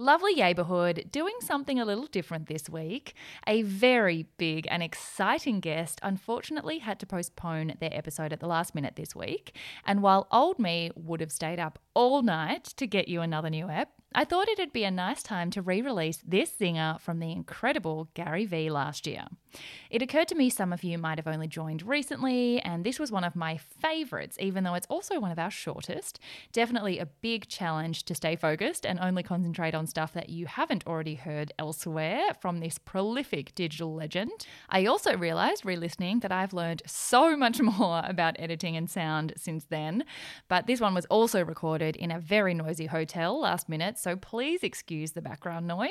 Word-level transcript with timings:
Lovely 0.00 0.36
neighbourhood, 0.36 1.08
doing 1.10 1.34
something 1.40 1.80
a 1.80 1.84
little 1.84 2.06
different 2.06 2.46
this 2.46 2.70
week. 2.70 3.14
A 3.48 3.62
very 3.62 4.28
big 4.36 4.68
and 4.70 4.80
exciting 4.80 5.58
guest 5.58 5.98
unfortunately 6.04 6.78
had 6.78 7.00
to 7.00 7.06
postpone 7.06 7.74
their 7.80 7.90
episode 7.92 8.32
at 8.32 8.38
the 8.38 8.46
last 8.46 8.76
minute 8.76 8.94
this 8.94 9.16
week. 9.16 9.56
And 9.84 10.00
while 10.00 10.28
old 10.30 10.60
me 10.60 10.92
would 10.94 11.20
have 11.20 11.32
stayed 11.32 11.58
up 11.58 11.80
all 11.94 12.22
night 12.22 12.62
to 12.76 12.86
get 12.86 13.08
you 13.08 13.22
another 13.22 13.50
new 13.50 13.68
app, 13.68 13.90
I 14.14 14.24
thought 14.24 14.48
it'd 14.48 14.72
be 14.72 14.84
a 14.84 14.90
nice 14.92 15.20
time 15.20 15.50
to 15.50 15.62
re 15.62 15.82
release 15.82 16.22
this 16.24 16.52
singer 16.52 16.98
from 17.00 17.18
the 17.18 17.32
incredible 17.32 18.08
Gary 18.14 18.46
Vee 18.46 18.70
last 18.70 19.04
year. 19.04 19.24
It 19.90 20.02
occurred 20.02 20.28
to 20.28 20.34
me 20.34 20.50
some 20.50 20.72
of 20.72 20.84
you 20.84 20.98
might 20.98 21.18
have 21.18 21.26
only 21.26 21.48
joined 21.48 21.82
recently, 21.82 22.60
and 22.60 22.84
this 22.84 22.98
was 22.98 23.12
one 23.12 23.24
of 23.24 23.36
my 23.36 23.56
favourites, 23.56 24.36
even 24.40 24.64
though 24.64 24.74
it's 24.74 24.86
also 24.88 25.20
one 25.20 25.30
of 25.30 25.38
our 25.38 25.50
shortest. 25.50 26.18
Definitely 26.52 26.98
a 26.98 27.06
big 27.06 27.48
challenge 27.48 28.04
to 28.04 28.14
stay 28.14 28.36
focused 28.36 28.84
and 28.84 28.98
only 29.00 29.22
concentrate 29.22 29.74
on 29.74 29.86
stuff 29.86 30.12
that 30.12 30.28
you 30.28 30.46
haven't 30.46 30.86
already 30.86 31.14
heard 31.14 31.52
elsewhere 31.58 32.34
from 32.40 32.58
this 32.58 32.78
prolific 32.78 33.54
digital 33.54 33.94
legend. 33.94 34.46
I 34.68 34.86
also 34.86 35.16
realised, 35.16 35.64
re 35.64 35.76
listening, 35.76 36.20
that 36.20 36.32
I've 36.32 36.52
learned 36.52 36.82
so 36.86 37.36
much 37.36 37.60
more 37.78 38.02
about 38.04 38.36
editing 38.38 38.76
and 38.76 38.90
sound 38.90 39.34
since 39.36 39.64
then, 39.66 40.04
but 40.48 40.66
this 40.66 40.80
one 40.80 40.94
was 40.94 41.06
also 41.06 41.44
recorded 41.44 41.96
in 41.96 42.10
a 42.10 42.18
very 42.18 42.54
noisy 42.54 42.86
hotel 42.86 43.40
last 43.40 43.68
minute 43.68 43.98
so 43.98 44.16
please 44.16 44.62
excuse 44.62 45.12
the 45.12 45.22
background 45.22 45.66
noise. 45.66 45.90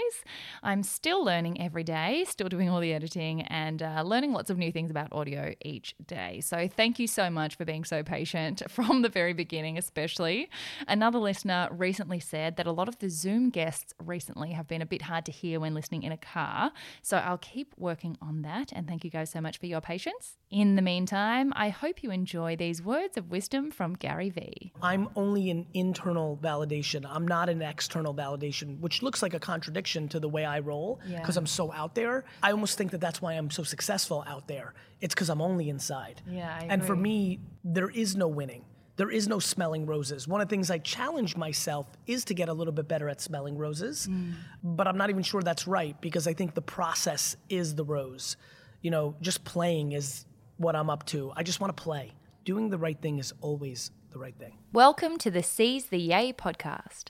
I'm 0.64 0.84
still 0.84 1.24
learning 1.24 1.62
every 1.62 1.84
day, 1.84 2.26
still 2.28 2.50
doing 2.50 2.70
all 2.70 2.80
the 2.80 2.94
editing 2.94 3.47
and 3.48 3.82
uh, 3.82 4.04
learning 4.04 4.34
lots 4.34 4.50
of 4.50 4.58
new 4.58 4.72
things 4.72 4.92
about 4.92 5.12
audio 5.12 5.54
each 5.64 5.96
day. 6.06 6.42
So 6.42 6.68
thank 6.68 7.00
you 7.00 7.08
so 7.08 7.30
much 7.30 7.56
for 7.56 7.66
being 7.66 7.84
so 7.84 8.04
patient 8.04 8.62
from 8.70 9.02
the 9.02 9.10
very 9.10 9.34
beginning, 9.34 9.78
especially. 9.78 10.50
Another 10.88 11.20
listener 11.20 11.70
recently 11.72 12.20
said 12.20 12.58
that 12.58 12.68
a 12.68 12.72
lot 12.72 12.88
of 12.88 13.00
the 13.00 13.10
Zoom 13.10 13.50
guests 13.50 13.94
recently 14.04 14.52
have 14.52 14.68
been 14.68 14.82
a 14.82 14.86
bit 14.86 15.04
hard 15.04 15.26
to 15.26 15.32
hear 15.32 15.60
when 15.60 15.74
listening 15.74 16.04
in 16.04 16.12
a 16.12 16.18
car. 16.18 16.72
So 17.02 17.18
I'll 17.18 17.38
keep 17.38 17.74
working 17.78 18.18
on 18.22 18.42
that. 18.44 18.72
And 18.72 18.88
thank 18.88 19.04
you 19.04 19.10
guys 19.10 19.30
so 19.30 19.42
much 19.42 19.58
for 19.58 19.66
your 19.66 19.82
patience. 19.82 20.38
In 20.50 20.76
the 20.76 20.82
meantime, 20.82 21.52
I 21.56 21.70
hope 21.70 22.04
you 22.04 22.12
enjoy 22.12 22.56
these 22.56 22.82
words 22.82 23.18
of 23.18 23.30
wisdom 23.30 23.70
from 23.70 23.96
Gary 23.96 24.30
Vee. 24.30 24.72
I'm 24.82 25.10
only 25.16 25.50
an 25.50 25.68
internal 25.74 26.40
validation. 26.42 27.06
I'm 27.08 27.28
not 27.28 27.50
an 27.50 27.62
external 27.62 28.14
validation, 28.14 28.80
which 28.80 29.02
looks 29.02 29.22
like 29.22 29.34
a 29.34 29.40
contradiction 29.40 30.08
to 30.10 30.20
the 30.20 30.30
way 30.30 30.46
I 30.46 30.60
roll 30.60 31.02
because 31.06 31.36
yeah. 31.36 31.40
I'm 31.40 31.48
so 31.48 31.74
out 31.74 31.96
there. 31.96 32.24
I 32.42 32.52
almost 32.52 32.78
think 32.78 32.92
that 32.92 33.02
that's 33.02 33.22
why 33.22 33.34
I'm 33.38 33.50
so 33.50 33.64
successful 33.64 34.24
out 34.28 34.48
there. 34.48 34.74
It's 35.02 35.14
because 35.14 35.30
I'm 35.30 35.42
only 35.42 35.70
inside. 35.70 36.22
Yeah, 36.30 36.60
and 36.70 36.84
for 36.84 36.96
me, 36.96 37.40
there 37.64 37.90
is 37.90 38.16
no 38.16 38.28
winning. 38.28 38.66
There 38.98 39.12
is 39.12 39.28
no 39.28 39.38
smelling 39.38 39.86
roses. 39.86 40.28
One 40.28 40.42
of 40.42 40.48
the 40.48 40.54
things 40.54 40.72
I 40.72 40.80
challenge 40.80 41.38
myself 41.38 41.86
is 42.08 42.26
to 42.26 42.34
get 42.34 42.50
a 42.50 42.54
little 42.54 42.74
bit 42.74 42.88
better 42.88 43.08
at 43.10 43.22
smelling 43.22 43.56
roses, 43.56 44.08
mm. 44.10 44.34
but 44.64 44.88
I'm 44.88 44.98
not 44.98 45.12
even 45.12 45.22
sure 45.22 45.44
that's 45.44 45.68
right 45.68 46.00
because 46.02 46.28
I 46.28 46.34
think 46.34 46.56
the 46.56 46.64
process 46.64 47.38
is 47.48 47.76
the 47.76 47.86
rose. 47.86 48.38
You 48.82 48.90
know, 48.90 49.16
just 49.22 49.44
playing 49.44 49.92
is 49.92 50.26
what 50.58 50.76
I'm 50.76 50.90
up 50.90 51.06
to. 51.08 51.32
I 51.36 51.44
just 51.44 51.62
want 51.62 51.78
to 51.78 51.82
play. 51.82 52.12
Doing 52.44 52.70
the 52.70 52.78
right 52.78 53.00
thing 53.00 53.20
is 53.20 53.34
always 53.42 53.92
the 54.12 54.18
right 54.18 54.36
thing. 54.40 54.58
Welcome 54.74 55.18
to 55.20 55.30
the 55.30 55.44
Seize 55.44 55.88
the 55.88 56.00
Yay 56.00 56.34
podcast. 56.34 57.10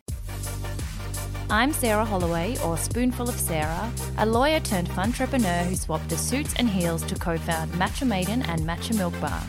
I'm 1.51 1.73
Sarah 1.73 2.05
Holloway, 2.05 2.57
or 2.63 2.77
Spoonful 2.77 3.27
of 3.27 3.37
Sarah, 3.37 3.91
a 4.17 4.25
lawyer 4.25 4.61
turned 4.61 4.89
entrepreneur 4.91 5.63
who 5.63 5.75
swapped 5.75 6.07
the 6.07 6.15
suits 6.15 6.53
and 6.55 6.69
heels 6.69 7.03
to 7.03 7.15
co 7.15 7.37
found 7.37 7.73
Matcha 7.73 8.07
Maiden 8.07 8.41
and 8.43 8.61
Matcha 8.61 8.95
Milk 8.95 9.13
Bar. 9.19 9.43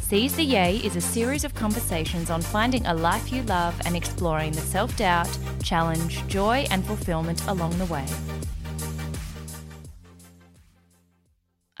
Seize 0.00 0.34
the 0.34 0.42
Yay 0.42 0.78
is 0.78 0.96
a 0.96 1.00
series 1.00 1.44
of 1.44 1.54
conversations 1.54 2.30
on 2.30 2.42
finding 2.42 2.84
a 2.86 2.94
life 2.94 3.30
you 3.30 3.44
love 3.44 3.80
and 3.84 3.94
exploring 3.94 4.50
the 4.50 4.60
self 4.60 4.96
doubt, 4.96 5.30
challenge, 5.62 6.26
joy, 6.26 6.66
and 6.72 6.84
fulfillment 6.84 7.40
along 7.46 7.78
the 7.78 7.86
way. 7.86 8.06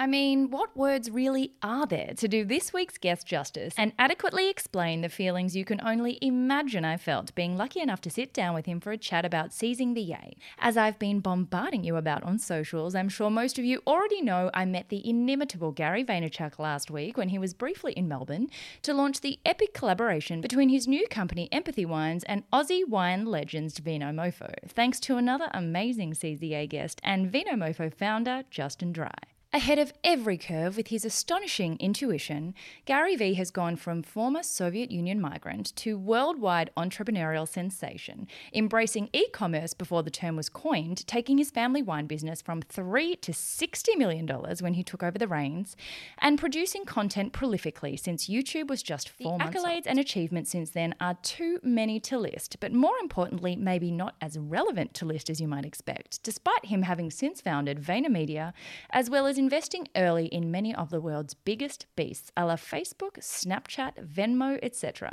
I 0.06 0.08
mean, 0.08 0.50
what 0.52 0.76
words 0.76 1.10
really 1.10 1.50
are 1.64 1.84
there 1.84 2.12
to 2.18 2.28
do 2.28 2.44
this 2.44 2.72
week's 2.72 2.96
guest 2.96 3.26
justice 3.26 3.74
and 3.76 3.92
adequately 3.98 4.48
explain 4.48 5.00
the 5.00 5.08
feelings 5.08 5.56
you 5.56 5.64
can 5.64 5.80
only 5.84 6.16
imagine 6.22 6.84
I 6.84 6.96
felt 6.96 7.34
being 7.34 7.56
lucky 7.56 7.80
enough 7.80 8.00
to 8.02 8.10
sit 8.10 8.32
down 8.32 8.54
with 8.54 8.66
him 8.66 8.78
for 8.78 8.92
a 8.92 8.96
chat 8.96 9.24
about 9.24 9.52
seizing 9.52 9.94
the 9.94 10.02
yay? 10.02 10.36
As 10.60 10.76
I've 10.76 11.00
been 11.00 11.18
bombarding 11.18 11.82
you 11.82 11.96
about 11.96 12.22
on 12.22 12.38
socials, 12.38 12.94
I'm 12.94 13.08
sure 13.08 13.30
most 13.30 13.58
of 13.58 13.64
you 13.64 13.82
already 13.84 14.22
know 14.22 14.48
I 14.54 14.64
met 14.64 14.90
the 14.90 15.04
inimitable 15.04 15.72
Gary 15.72 16.04
Vaynerchuk 16.04 16.60
last 16.60 16.88
week 16.88 17.16
when 17.16 17.30
he 17.30 17.38
was 17.40 17.52
briefly 17.52 17.92
in 17.94 18.06
Melbourne 18.06 18.46
to 18.82 18.94
launch 18.94 19.22
the 19.22 19.40
epic 19.44 19.74
collaboration 19.74 20.40
between 20.40 20.68
his 20.68 20.86
new 20.86 21.08
company 21.08 21.48
Empathy 21.50 21.84
Wines 21.84 22.22
and 22.28 22.48
Aussie 22.52 22.86
wine 22.86 23.26
legends 23.26 23.80
Vinomofo, 23.80 24.54
thanks 24.68 25.00
to 25.00 25.16
another 25.16 25.48
amazing 25.52 26.14
Seize 26.14 26.38
the 26.38 26.46
Yay 26.46 26.68
guest 26.68 27.00
and 27.02 27.28
Vinomofo 27.28 27.92
founder 27.92 28.44
Justin 28.52 28.92
Dry. 28.92 29.10
Ahead 29.52 29.78
of 29.78 29.92
every 30.02 30.36
curve 30.36 30.76
with 30.76 30.88
his 30.88 31.04
astonishing 31.04 31.76
intuition, 31.78 32.52
Gary 32.84 33.14
Vee 33.14 33.34
has 33.34 33.52
gone 33.52 33.76
from 33.76 34.02
former 34.02 34.42
Soviet 34.42 34.90
Union 34.90 35.20
migrant 35.20 35.74
to 35.76 35.96
worldwide 35.96 36.70
entrepreneurial 36.76 37.48
sensation, 37.48 38.26
embracing 38.52 39.08
e 39.12 39.28
commerce 39.30 39.72
before 39.72 40.02
the 40.02 40.10
term 40.10 40.34
was 40.36 40.48
coined, 40.48 41.06
taking 41.06 41.38
his 41.38 41.52
family 41.52 41.80
wine 41.80 42.06
business 42.06 42.42
from 42.42 42.60
3 42.60 43.16
to 43.16 43.32
$60 43.32 43.96
million 43.96 44.26
when 44.60 44.74
he 44.74 44.82
took 44.82 45.02
over 45.02 45.16
the 45.16 45.28
reins, 45.28 45.76
and 46.18 46.40
producing 46.40 46.84
content 46.84 47.32
prolifically 47.32 47.98
since 47.98 48.28
YouTube 48.28 48.68
was 48.68 48.82
just 48.82 49.08
four 49.08 49.38
the 49.38 49.44
months 49.44 49.56
accolades 49.56 49.76
old. 49.76 49.86
and 49.86 49.98
achievements 50.00 50.50
since 50.50 50.70
then 50.70 50.94
are 51.00 51.14
too 51.22 51.60
many 51.62 52.00
to 52.00 52.18
list, 52.18 52.56
but 52.60 52.72
more 52.72 52.96
importantly, 53.00 53.54
maybe 53.54 53.92
not 53.92 54.16
as 54.20 54.36
relevant 54.36 54.92
to 54.92 55.06
list 55.06 55.30
as 55.30 55.40
you 55.40 55.46
might 55.46 55.64
expect, 55.64 56.22
despite 56.24 56.66
him 56.66 56.82
having 56.82 57.10
since 57.12 57.40
founded 57.40 57.80
VaynerMedia, 57.80 58.52
as 58.90 59.08
well 59.08 59.24
as 59.26 59.35
investing 59.38 59.88
early 59.96 60.26
in 60.26 60.50
many 60.50 60.74
of 60.74 60.90
the 60.90 61.00
world's 61.00 61.34
biggest 61.34 61.86
beasts, 61.96 62.30
a 62.36 62.44
la 62.44 62.56
Facebook, 62.56 63.18
Snapchat, 63.18 64.06
Venmo, 64.06 64.58
etc. 64.62 65.12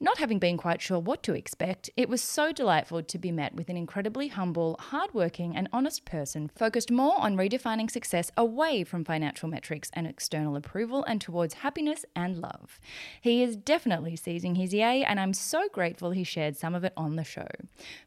Not 0.00 0.18
having 0.18 0.38
been 0.38 0.56
quite 0.56 0.80
sure 0.80 0.98
what 0.98 1.22
to 1.24 1.34
expect, 1.34 1.90
it 1.96 2.08
was 2.08 2.22
so 2.22 2.52
delightful 2.52 3.02
to 3.02 3.18
be 3.18 3.30
met 3.30 3.54
with 3.54 3.68
an 3.68 3.76
incredibly 3.76 4.28
humble, 4.28 4.76
hardworking, 4.78 5.56
and 5.56 5.68
honest 5.72 6.04
person 6.04 6.50
focused 6.54 6.90
more 6.90 7.18
on 7.20 7.36
redefining 7.36 7.90
success 7.90 8.30
away 8.36 8.84
from 8.84 9.04
financial 9.04 9.48
metrics 9.48 9.90
and 9.92 10.06
external 10.06 10.56
approval 10.56 11.04
and 11.04 11.20
towards 11.20 11.54
happiness 11.54 12.04
and 12.14 12.38
love. 12.38 12.80
He 13.20 13.42
is 13.42 13.56
definitely 13.56 14.16
seizing 14.16 14.54
his 14.54 14.74
yay, 14.74 15.04
and 15.04 15.20
I'm 15.20 15.34
so 15.34 15.68
grateful 15.72 16.10
he 16.10 16.24
shared 16.24 16.56
some 16.56 16.74
of 16.74 16.84
it 16.84 16.92
on 16.96 17.16
the 17.16 17.24
show. 17.24 17.48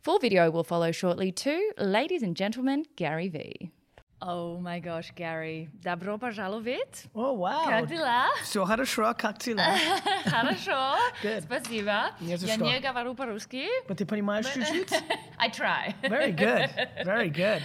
Full 0.01 0.19
video 0.19 0.51
will 0.51 0.63
follow 0.63 0.91
shortly 0.91 1.31
too. 1.31 1.71
Ladies 1.77 2.23
and 2.23 2.35
gentlemen, 2.35 2.85
Gary 2.95 3.27
Vee. 3.27 3.71
Oh 4.24 4.56
my 4.60 4.80
gosh, 4.80 5.12
Gary. 5.16 5.68
Добро 5.82 6.16
пожаловать. 6.16 7.06
О, 7.12 7.34
вау. 7.34 7.66
Как 7.66 7.88
дела? 7.88 8.26
Все 8.44 8.64
хорошо, 8.64 9.12
как 9.18 9.38
дела? 9.38 9.64
Хорошо. 10.24 10.96
Good. 11.24 11.40
Спасибо. 11.42 12.12
Не 12.20 12.36
Я 12.36 12.56
не 12.56 12.78
говорю 12.78 13.14
по-русски. 13.14 13.66
But 13.88 13.96
ты 13.96 14.06
понимаешь 14.06 14.46
чуть-чуть? 14.46 14.92
I 15.38 15.48
try. 15.50 15.92
Very 16.02 16.30
good. 16.30 16.70
Very 17.04 17.30
good. 17.30 17.62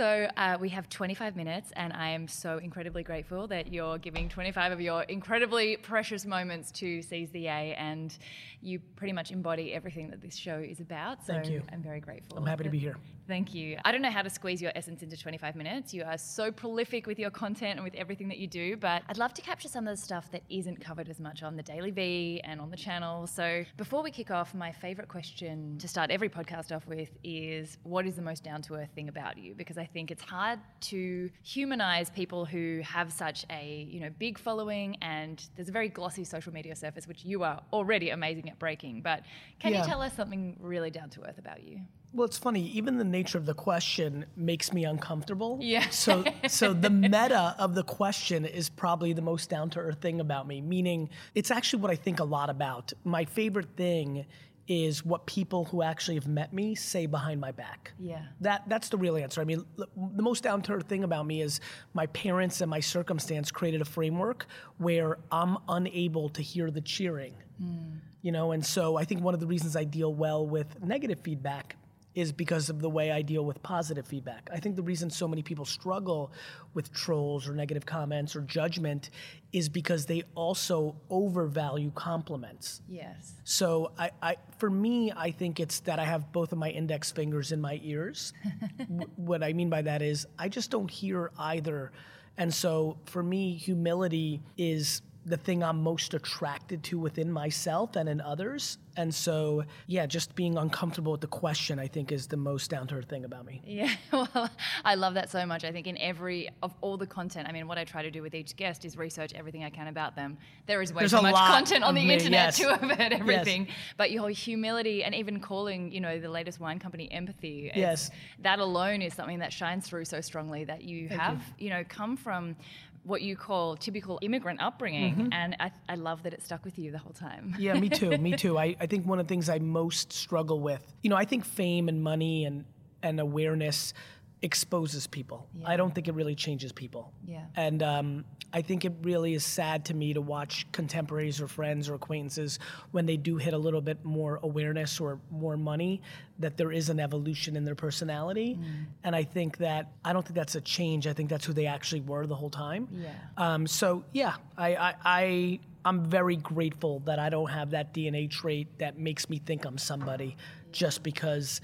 So 0.00 0.26
uh, 0.38 0.56
we 0.58 0.70
have 0.70 0.88
25 0.88 1.36
minutes, 1.36 1.72
and 1.76 1.92
I 1.92 2.08
am 2.08 2.26
so 2.26 2.56
incredibly 2.56 3.02
grateful 3.02 3.46
that 3.48 3.70
you're 3.70 3.98
giving 3.98 4.30
25 4.30 4.72
of 4.72 4.80
your 4.80 5.02
incredibly 5.02 5.76
precious 5.76 6.24
moments 6.24 6.70
to 6.70 7.02
Seize 7.02 7.30
the 7.32 7.40
Yay, 7.40 7.74
and 7.74 8.16
you 8.62 8.78
pretty 8.96 9.12
much 9.12 9.30
embody 9.30 9.74
everything 9.74 10.08
that 10.08 10.22
this 10.22 10.36
show 10.36 10.58
is 10.58 10.80
about. 10.80 11.26
So 11.26 11.34
Thank 11.34 11.50
you. 11.50 11.62
I'm 11.70 11.82
very 11.82 12.00
grateful. 12.00 12.38
I'm 12.38 12.46
happy 12.46 12.64
to 12.64 12.70
be 12.70 12.78
here. 12.78 12.96
Thank 13.30 13.54
you. 13.54 13.76
I 13.84 13.92
don't 13.92 14.02
know 14.02 14.10
how 14.10 14.22
to 14.22 14.30
squeeze 14.30 14.60
your 14.60 14.72
essence 14.74 15.04
into 15.04 15.16
25 15.16 15.54
minutes. 15.54 15.94
You 15.94 16.02
are 16.02 16.18
so 16.18 16.50
prolific 16.50 17.06
with 17.06 17.18
your 17.18 17.30
content 17.30 17.74
and 17.76 17.84
with 17.84 17.94
everything 17.94 18.26
that 18.28 18.38
you 18.38 18.48
do, 18.48 18.76
but 18.76 19.02
I'd 19.08 19.18
love 19.18 19.34
to 19.34 19.42
capture 19.42 19.68
some 19.68 19.86
of 19.86 19.96
the 19.96 20.02
stuff 20.02 20.32
that 20.32 20.42
isn't 20.48 20.80
covered 20.80 21.08
as 21.08 21.20
much 21.20 21.44
on 21.44 21.56
the 21.56 21.62
Daily 21.62 21.92
Vee 21.92 22.40
and 22.42 22.60
on 22.60 22.72
the 22.72 22.76
channel. 22.76 23.28
So 23.28 23.64
before 23.76 24.02
we 24.02 24.10
kick 24.10 24.32
off, 24.32 24.52
my 24.52 24.72
favorite 24.72 25.06
question 25.06 25.78
to 25.78 25.86
start 25.86 26.10
every 26.10 26.28
podcast 26.28 26.74
off 26.74 26.86
with 26.88 27.10
is 27.22 27.78
what 27.84 28.04
is 28.04 28.16
the 28.16 28.22
most 28.22 28.42
down 28.42 28.62
to 28.62 28.74
earth 28.74 28.90
thing 28.96 29.08
about 29.08 29.38
you? 29.38 29.54
Because 29.54 29.78
I 29.78 29.86
think 29.92 30.10
it's 30.10 30.22
hard 30.22 30.58
to 30.80 31.30
humanize 31.42 32.10
people 32.10 32.44
who 32.44 32.80
have 32.84 33.12
such 33.12 33.44
a, 33.50 33.86
you 33.90 34.00
know, 34.00 34.10
big 34.18 34.38
following 34.38 34.96
and 35.02 35.42
there's 35.56 35.68
a 35.68 35.72
very 35.72 35.88
glossy 35.88 36.24
social 36.24 36.52
media 36.52 36.74
surface 36.74 37.06
which 37.06 37.24
you 37.24 37.42
are 37.42 37.60
already 37.72 38.10
amazing 38.10 38.48
at 38.48 38.58
breaking. 38.58 39.02
But 39.02 39.22
can 39.58 39.72
yeah. 39.72 39.80
you 39.80 39.86
tell 39.86 40.00
us 40.00 40.14
something 40.14 40.56
really 40.60 40.90
down 40.90 41.10
to 41.10 41.22
earth 41.22 41.38
about 41.38 41.62
you? 41.62 41.80
Well, 42.12 42.26
it's 42.26 42.38
funny. 42.38 42.66
Even 42.70 42.98
the 42.98 43.04
nature 43.04 43.38
of 43.38 43.46
the 43.46 43.54
question 43.54 44.26
makes 44.36 44.72
me 44.72 44.84
uncomfortable. 44.84 45.58
Yeah. 45.60 45.88
So, 45.90 46.24
so 46.48 46.72
the 46.72 46.90
meta 46.90 47.54
of 47.56 47.76
the 47.76 47.84
question 47.84 48.44
is 48.44 48.68
probably 48.68 49.12
the 49.12 49.22
most 49.22 49.48
down 49.48 49.70
to 49.70 49.78
earth 49.78 50.00
thing 50.00 50.18
about 50.20 50.48
me. 50.48 50.60
Meaning, 50.60 51.08
it's 51.36 51.52
actually 51.52 51.82
what 51.82 51.92
I 51.92 51.96
think 51.96 52.18
a 52.18 52.24
lot 52.24 52.50
about. 52.50 52.92
My 53.04 53.24
favorite 53.24 53.76
thing 53.76 54.26
is 54.70 55.04
what 55.04 55.26
people 55.26 55.64
who 55.64 55.82
actually 55.82 56.14
have 56.14 56.28
met 56.28 56.52
me 56.52 56.76
say 56.76 57.04
behind 57.04 57.40
my 57.40 57.50
back. 57.50 57.92
Yeah. 57.98 58.22
That 58.40 58.62
that's 58.68 58.88
the 58.88 58.96
real 58.96 59.16
answer. 59.16 59.40
I 59.40 59.44
mean, 59.44 59.64
l- 59.80 59.88
the 60.14 60.22
most 60.22 60.44
down 60.44 60.62
to 60.62 60.74
earth 60.74 60.86
thing 60.86 61.02
about 61.02 61.26
me 61.26 61.42
is 61.42 61.60
my 61.92 62.06
parents 62.06 62.60
and 62.60 62.70
my 62.70 62.78
circumstance 62.78 63.50
created 63.50 63.82
a 63.82 63.84
framework 63.84 64.46
where 64.78 65.18
I'm 65.32 65.58
unable 65.68 66.28
to 66.30 66.40
hear 66.40 66.70
the 66.70 66.80
cheering. 66.80 67.34
Hmm. 67.58 67.96
You 68.22 68.30
know, 68.30 68.52
and 68.52 68.64
so 68.64 68.96
I 68.96 69.04
think 69.04 69.22
one 69.22 69.34
of 69.34 69.40
the 69.40 69.46
reasons 69.48 69.74
I 69.74 69.82
deal 69.82 70.14
well 70.14 70.46
with 70.46 70.80
negative 70.80 71.18
feedback 71.18 71.74
is 72.14 72.32
because 72.32 72.70
of 72.70 72.80
the 72.80 72.90
way 72.90 73.12
I 73.12 73.22
deal 73.22 73.44
with 73.44 73.62
positive 73.62 74.06
feedback. 74.06 74.48
I 74.52 74.58
think 74.58 74.76
the 74.76 74.82
reason 74.82 75.10
so 75.10 75.28
many 75.28 75.42
people 75.42 75.64
struggle 75.64 76.32
with 76.74 76.92
trolls 76.92 77.48
or 77.48 77.54
negative 77.54 77.86
comments 77.86 78.34
or 78.34 78.40
judgment 78.42 79.10
is 79.52 79.68
because 79.68 80.06
they 80.06 80.24
also 80.34 80.96
overvalue 81.08 81.92
compliments. 81.94 82.82
Yes. 82.88 83.34
So 83.44 83.92
I, 83.98 84.10
I, 84.22 84.36
for 84.58 84.70
me, 84.70 85.12
I 85.16 85.30
think 85.30 85.60
it's 85.60 85.80
that 85.80 85.98
I 85.98 86.04
have 86.04 86.32
both 86.32 86.52
of 86.52 86.58
my 86.58 86.70
index 86.70 87.12
fingers 87.12 87.52
in 87.52 87.60
my 87.60 87.80
ears. 87.82 88.32
W- 88.78 89.10
what 89.16 89.42
I 89.42 89.52
mean 89.52 89.70
by 89.70 89.82
that 89.82 90.02
is 90.02 90.26
I 90.38 90.48
just 90.48 90.70
don't 90.70 90.90
hear 90.90 91.30
either. 91.38 91.92
And 92.36 92.52
so 92.52 92.98
for 93.04 93.22
me, 93.22 93.54
humility 93.54 94.42
is 94.56 95.02
the 95.26 95.36
thing 95.36 95.62
I'm 95.62 95.82
most 95.82 96.14
attracted 96.14 96.82
to 96.84 96.98
within 96.98 97.30
myself 97.30 97.96
and 97.96 98.08
in 98.08 98.20
others. 98.20 98.78
And 98.96 99.14
so, 99.14 99.64
yeah, 99.86 100.06
just 100.06 100.34
being 100.34 100.58
uncomfortable 100.58 101.12
with 101.12 101.20
the 101.20 101.26
question, 101.26 101.78
I 101.78 101.86
think, 101.86 102.10
is 102.10 102.26
the 102.26 102.36
most 102.36 102.70
down 102.70 102.86
to 102.88 102.96
earth 102.96 103.08
thing 103.08 103.24
about 103.24 103.46
me. 103.46 103.62
Yeah, 103.64 103.94
well, 104.12 104.50
I 104.84 104.94
love 104.94 105.14
that 105.14 105.30
so 105.30 105.46
much. 105.46 105.64
I 105.64 105.72
think 105.72 105.86
in 105.86 105.96
every 105.98 106.48
of 106.62 106.74
all 106.80 106.96
the 106.96 107.06
content, 107.06 107.48
I 107.48 107.52
mean, 107.52 107.68
what 107.68 107.78
I 107.78 107.84
try 107.84 108.02
to 108.02 108.10
do 108.10 108.22
with 108.22 108.34
each 108.34 108.56
guest 108.56 108.84
is 108.84 108.96
research 108.96 109.32
everything 109.34 109.62
I 109.64 109.70
can 109.70 109.86
about 109.86 110.16
them. 110.16 110.38
There 110.66 110.82
is 110.82 110.92
way 110.92 111.00
There's 111.00 111.12
too 111.12 111.22
much 111.22 111.34
content 111.34 111.84
on 111.84 111.94
the 111.94 112.04
me, 112.04 112.14
internet 112.14 112.58
yes. 112.58 112.58
to 112.80 112.86
heard 112.86 113.12
everything. 113.12 113.68
But 113.96 114.10
your 114.10 114.28
humility 114.30 115.04
and 115.04 115.14
even 115.14 115.40
calling, 115.40 115.92
you 115.92 116.00
know, 116.00 116.18
the 116.18 116.30
latest 116.30 116.60
wine 116.60 116.78
company 116.78 117.10
empathy. 117.12 117.70
Yes. 117.74 118.10
That 118.40 118.58
alone 118.58 119.02
is 119.02 119.14
something 119.14 119.38
that 119.38 119.52
shines 119.52 119.86
through 119.86 120.06
so 120.06 120.20
strongly 120.20 120.64
that 120.64 120.82
you 120.82 121.08
have, 121.08 121.42
you. 121.58 121.70
know, 121.70 121.84
come 121.88 122.16
from 122.16 122.56
what 123.04 123.22
you 123.22 123.34
call 123.36 123.76
typical 123.76 124.18
immigrant 124.22 124.60
upbringing, 124.60 125.14
Mm-hmm. 125.14 125.32
and 125.32 125.56
I, 125.58 125.70
I 125.88 125.94
love 125.94 126.22
that 126.24 126.34
it 126.34 126.42
stuck 126.42 126.64
with 126.64 126.78
you 126.78 126.90
the 126.90 126.98
whole 126.98 127.12
time. 127.14 127.54
Yeah, 127.58 127.74
me 127.74 127.88
too. 127.88 128.16
me 128.18 128.32
too. 128.36 128.58
I, 128.58 128.76
I 128.80 128.86
think 128.86 129.06
one 129.06 129.18
of 129.18 129.26
the 129.26 129.32
things 129.32 129.48
I 129.48 129.58
most 129.58 130.12
struggle 130.12 130.60
with, 130.60 130.84
you 131.02 131.08
know, 131.10 131.16
I 131.16 131.24
think 131.24 131.44
fame 131.44 131.88
and 131.88 132.02
money 132.02 132.44
and, 132.44 132.64
and 133.02 133.18
awareness 133.18 133.94
exposes 134.42 135.06
people. 135.06 135.46
I 135.64 135.76
don't 135.76 135.94
think 135.94 136.08
it 136.08 136.14
really 136.14 136.34
changes 136.34 136.72
people. 136.72 137.12
Yeah. 137.26 137.44
And 137.56 137.82
um, 137.82 138.24
I 138.52 138.62
think 138.62 138.84
it 138.84 138.94
really 139.02 139.34
is 139.34 139.44
sad 139.44 139.84
to 139.86 139.94
me 139.94 140.14
to 140.14 140.20
watch 140.20 140.66
contemporaries 140.72 141.40
or 141.40 141.48
friends 141.48 141.88
or 141.88 141.94
acquaintances 141.94 142.58
when 142.90 143.06
they 143.06 143.16
do 143.16 143.36
hit 143.36 143.52
a 143.52 143.58
little 143.58 143.82
bit 143.82 144.02
more 144.04 144.40
awareness 144.42 144.98
or 144.98 145.20
more 145.30 145.56
money, 145.56 146.00
that 146.38 146.56
there 146.56 146.72
is 146.72 146.88
an 146.88 147.00
evolution 147.00 147.54
in 147.54 147.64
their 147.64 147.74
personality. 147.74 148.58
And 149.04 149.14
I 149.14 149.24
think 149.24 149.58
that, 149.58 149.92
I 150.04 150.12
don't 150.12 150.24
think 150.24 150.36
that's 150.36 150.54
a 150.54 150.60
change. 150.62 151.06
I 151.06 151.12
think 151.12 151.28
that's 151.28 151.44
who 151.44 151.52
they 151.52 151.66
actually 151.66 152.00
were 152.00 152.26
the 152.26 152.34
whole 152.34 152.50
time. 152.50 152.88
Yeah. 152.92 153.10
Um, 153.36 153.66
so 153.66 154.04
yeah, 154.12 154.36
I, 154.56 154.74
I, 154.74 154.94
I 155.04 155.60
I'm 155.84 156.04
very 156.04 156.36
grateful 156.36 157.00
that 157.00 157.18
I 157.18 157.28
don't 157.30 157.50
have 157.50 157.70
that 157.70 157.94
DNA 157.94 158.30
trait 158.30 158.68
that 158.78 158.98
makes 158.98 159.30
me 159.30 159.38
think 159.38 159.64
I'm 159.64 159.78
somebody 159.78 160.36
just 160.72 161.02
because 161.02 161.60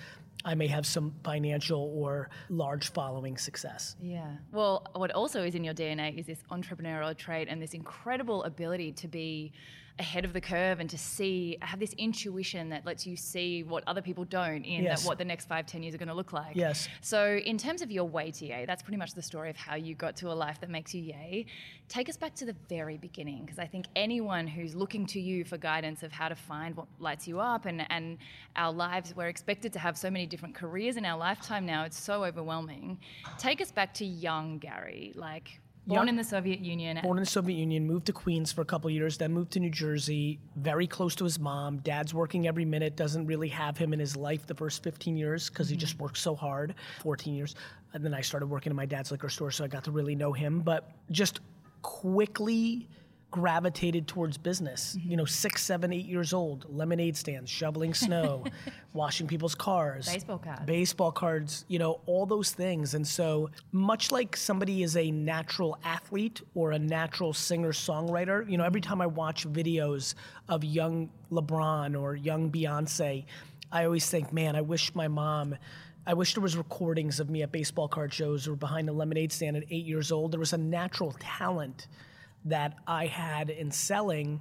I 0.47 0.55
may 0.55 0.69
have 0.69 0.87
some 0.87 1.13
financial 1.25 1.93
or 1.93 2.31
large 2.49 2.93
following 2.93 3.37
success. 3.37 3.97
Yeah. 4.01 4.31
Well, 4.53 4.87
what 4.95 5.11
also 5.11 5.43
is 5.43 5.57
in 5.57 5.65
your 5.65 5.75
DNA 5.75 6.17
is 6.17 6.27
this 6.27 6.39
entrepreneurial 6.53 7.17
trait 7.17 7.49
and 7.51 7.61
this 7.61 7.75
incredible 7.75 8.45
ability 8.45 8.93
to 8.93 9.09
be 9.09 9.53
ahead 9.99 10.27
of 10.27 10.33
the 10.35 10.41
curve 10.41 10.79
and 10.79 10.91
to 10.91 10.99
see 10.99 11.57
have 11.63 11.81
this 11.81 11.95
intuition 11.95 12.69
that 12.69 12.85
lets 12.85 13.07
you 13.07 13.17
see 13.17 13.63
what 13.63 13.83
other 13.87 14.03
people 14.03 14.25
don't 14.27 14.65
in 14.65 14.83
Yes. 14.85 15.03
that 15.03 15.09
what 15.09 15.17
the 15.17 15.25
next 15.25 15.47
five 15.49 15.65
ten 15.67 15.83
years 15.83 15.95
are 15.95 15.99
going 15.99 16.09
to 16.09 16.15
look 16.15 16.35
like 16.35 16.55
Yes. 16.55 16.87
so 17.01 17.37
in 17.47 17.57
terms 17.57 17.81
of 17.81 17.91
your 17.91 18.05
way 18.05 18.31
to 18.33 18.45
yay 18.47 18.67
that's 18.67 18.83
pretty 18.83 18.99
much 18.99 19.15
the 19.15 19.23
story 19.23 19.49
of 19.49 19.57
how 19.57 19.75
you 19.75 19.95
got 19.95 20.15
to 20.17 20.31
a 20.31 20.35
life 20.35 20.61
that 20.61 20.69
makes 20.69 20.95
you 20.95 21.01
yay 21.03 21.47
take 21.89 22.11
us 22.11 22.17
back 22.19 22.35
to 22.35 22.45
the 22.45 22.55
very 22.69 22.99
beginning 22.99 23.45
because 23.47 23.59
i 23.59 23.65
think 23.67 23.87
anyone 23.97 24.47
who's 24.47 24.75
looking 24.75 25.07
to 25.07 25.19
you 25.21 25.45
for 25.45 25.57
guidance 25.57 26.03
of 26.03 26.13
how 26.13 26.29
to 26.29 26.35
find 26.37 26.77
what 26.77 26.87
lights 26.99 27.27
you 27.27 27.41
up 27.41 27.65
and 27.65 27.91
and 27.91 28.19
our 28.57 28.73
lives 28.73 29.15
we're 29.17 29.29
expected 29.29 29.73
to 29.73 29.79
have 29.79 29.97
so 29.97 30.11
many 30.11 30.27
different 30.27 30.55
careers 30.55 30.99
in 30.99 31.07
our 31.07 31.17
lifetime 31.19 31.65
now 31.65 31.85
it's 31.85 31.99
so 31.99 32.23
overwhelming 32.23 32.99
take 33.39 33.63
us 33.63 33.73
back 33.73 33.95
to 33.95 34.05
young 34.05 34.59
gary 34.59 35.13
like 35.15 35.59
born 35.87 36.09
in 36.09 36.17
the 36.17 36.25
soviet 36.25 36.61
union 36.61 36.97
Born 37.03 37.19
in 37.19 37.23
the 37.23 37.31
Soviet 37.31 37.57
Union, 37.57 37.87
moved 37.87 38.07
to 38.07 38.13
Queens 38.13 38.53
for 38.53 38.63
a 38.63 38.65
couple 38.65 38.91
years, 38.91 39.19
then 39.19 39.33
moved 39.33 39.53
to 39.53 39.61
New 39.61 39.71
Jersey, 39.71 40.39
very 40.57 40.87
close 40.87 41.15
to 41.17 41.25
his 41.25 41.39
mom. 41.39 41.79
Dad's 41.79 42.13
working 42.13 42.47
every 42.47 42.65
minute, 42.65 42.97
doesn't 42.97 43.27
really 43.27 43.49
have 43.49 43.77
him 43.77 43.93
in 43.93 44.01
his 44.01 44.17
life 44.17 44.47
the 44.47 44.55
first 44.55 44.83
15 44.83 45.17
years 45.17 45.49
because 45.49 45.69
he 45.69 45.75
mm-hmm. 45.75 45.81
just 45.81 45.99
worked 45.99 46.19
so 46.19 46.35
hard, 46.35 46.75
14 47.03 47.35
years. 47.35 47.55
And 47.93 48.05
then 48.05 48.15
I 48.15 48.21
started 48.21 48.47
working 48.47 48.71
in 48.71 48.77
my 48.77 48.87
dad's 48.87 49.11
liquor 49.11 49.29
store, 49.29 49.51
so 49.51 49.65
I 49.65 49.69
got 49.69 49.85
to 49.85 49.91
really 49.91 50.15
know 50.15 50.33
him. 50.33 50.61
But 50.61 50.91
just 51.11 51.41
quickly 51.83 52.89
gravitated 53.37 54.09
towards 54.09 54.39
business. 54.39 54.97
Mm-hmm. 54.99 55.11
You 55.11 55.17
know, 55.19 55.27
six, 55.27 55.63
seven, 55.63 55.93
eight 55.93 56.07
years 56.07 56.33
old, 56.33 56.65
lemonade 56.75 57.19
stands, 57.19 57.51
shoveling 57.51 57.93
snow, 57.93 58.45
washing 58.95 59.27
people's 59.27 59.55
cars, 59.55 60.09
Baseball 60.09 60.39
cards. 60.39 60.63
baseball 60.65 61.13
cards, 61.13 61.67
you 61.69 61.79
know, 61.79 62.01
all 62.07 62.25
those 62.25 62.53
things. 62.53 62.95
And 62.95 63.07
so, 63.07 63.51
much 63.73 64.11
like 64.11 64.39
somebody 64.39 64.83
is 64.83 64.97
a 64.97 65.11
natural 65.11 65.79
athlete 65.85 66.41
or 66.55 66.73
a 66.73 66.79
natural 66.79 67.35
singer 67.35 67.73
songwriter, 67.73 68.51
you 68.51 68.57
know, 68.57 68.65
every 68.65 68.81
time 68.81 69.03
I 69.03 69.07
watch 69.07 69.47
videos 69.47 70.15
of 70.49 70.65
young 70.65 71.11
LeBron 71.31 72.01
or 72.01 72.17
young 72.17 72.51
Beyonce, 72.51 73.27
I 73.71 73.85
always 73.85 74.09
think, 74.09 74.33
man, 74.33 74.57
I 74.57 74.63
wish 74.63 74.95
my 74.95 75.09
mom. 75.09 75.57
I 76.07 76.15
wish 76.15 76.33
there 76.33 76.43
was 76.43 76.57
recordings 76.57 77.21
of 77.21 77.29
me 77.29 77.43
at 77.43 77.53
baseball 77.53 77.89
card 77.89 78.15
shows 78.15 78.49
or 78.49 78.57
behind 78.57 78.89
the 78.89 78.95
lemonade 78.95 79.31
stand 79.31 79.59
at 79.59 79.65
eight 79.71 79.85
years 79.85 80.11
old. 80.11 80.33
There 80.33 80.41
was 80.41 80.55
a 80.55 80.59
natural 80.59 81.15
talent 81.19 81.89
that 82.47 82.75
I 82.87 83.07
had 83.07 83.51
in 83.51 83.71
selling. 83.71 84.41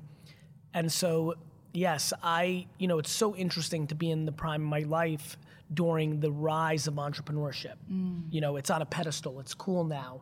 And 0.73 0.91
so, 0.91 1.35
yes, 1.73 2.13
I, 2.23 2.67
you 2.77 2.87
know, 2.87 2.99
it's 2.99 3.11
so 3.11 3.35
interesting 3.35 3.87
to 3.87 3.95
be 3.95 4.09
in 4.11 4.25
the 4.25 4.31
prime 4.31 4.61
of 4.63 4.67
my 4.67 4.79
life 4.81 5.37
during 5.73 6.19
the 6.19 6.31
rise 6.31 6.87
of 6.87 6.95
entrepreneurship. 6.95 7.75
Mm. 7.91 8.23
You 8.31 8.41
know, 8.41 8.55
it's 8.57 8.69
on 8.69 8.81
a 8.81 8.85
pedestal, 8.85 9.39
it's 9.39 9.53
cool 9.53 9.83
now. 9.83 10.21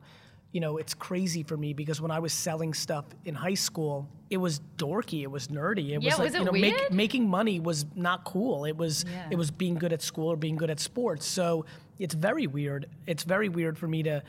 You 0.54 0.60
know, 0.62 0.78
it's 0.78 0.94
crazy 0.94 1.42
for 1.42 1.58
me 1.58 1.74
because 1.74 2.00
when 2.00 2.12
I 2.12 2.20
was 2.20 2.32
selling 2.32 2.76
stuff 2.76 3.06
in 3.26 3.34
high 3.34 3.56
school, 3.56 4.08
it 4.30 4.38
was 4.38 4.62
dorky, 4.78 5.24
it 5.24 5.32
was 5.32 5.48
nerdy. 5.48 5.90
It 5.94 6.02
Yeah, 6.04 6.10
was 6.10 6.20
like, 6.20 6.26
was 6.28 6.36
it 6.36 6.40
you 6.40 6.46
know, 6.46 6.52
weird? 6.52 6.94
making 6.94 7.28
money 7.28 7.60
was 7.60 7.88
not 7.96 8.24
cool. 8.24 8.66
It 8.66 8.78
was 8.78 9.04
Yeah. 9.12 9.28
it 9.32 9.36
was 9.36 9.50
being 9.50 9.76
good 9.76 9.92
at 9.92 10.02
school 10.04 10.28
or 10.28 10.36
being 10.38 10.56
good 10.56 10.70
at 10.70 10.80
sports. 10.80 11.26
So 11.26 11.66
it's 11.98 12.14
very 12.14 12.46
weird. 12.46 12.88
It's 13.08 13.24
very 13.24 13.50
weird 13.50 13.80
for 13.80 13.88
me 13.88 14.04
to 14.04 14.22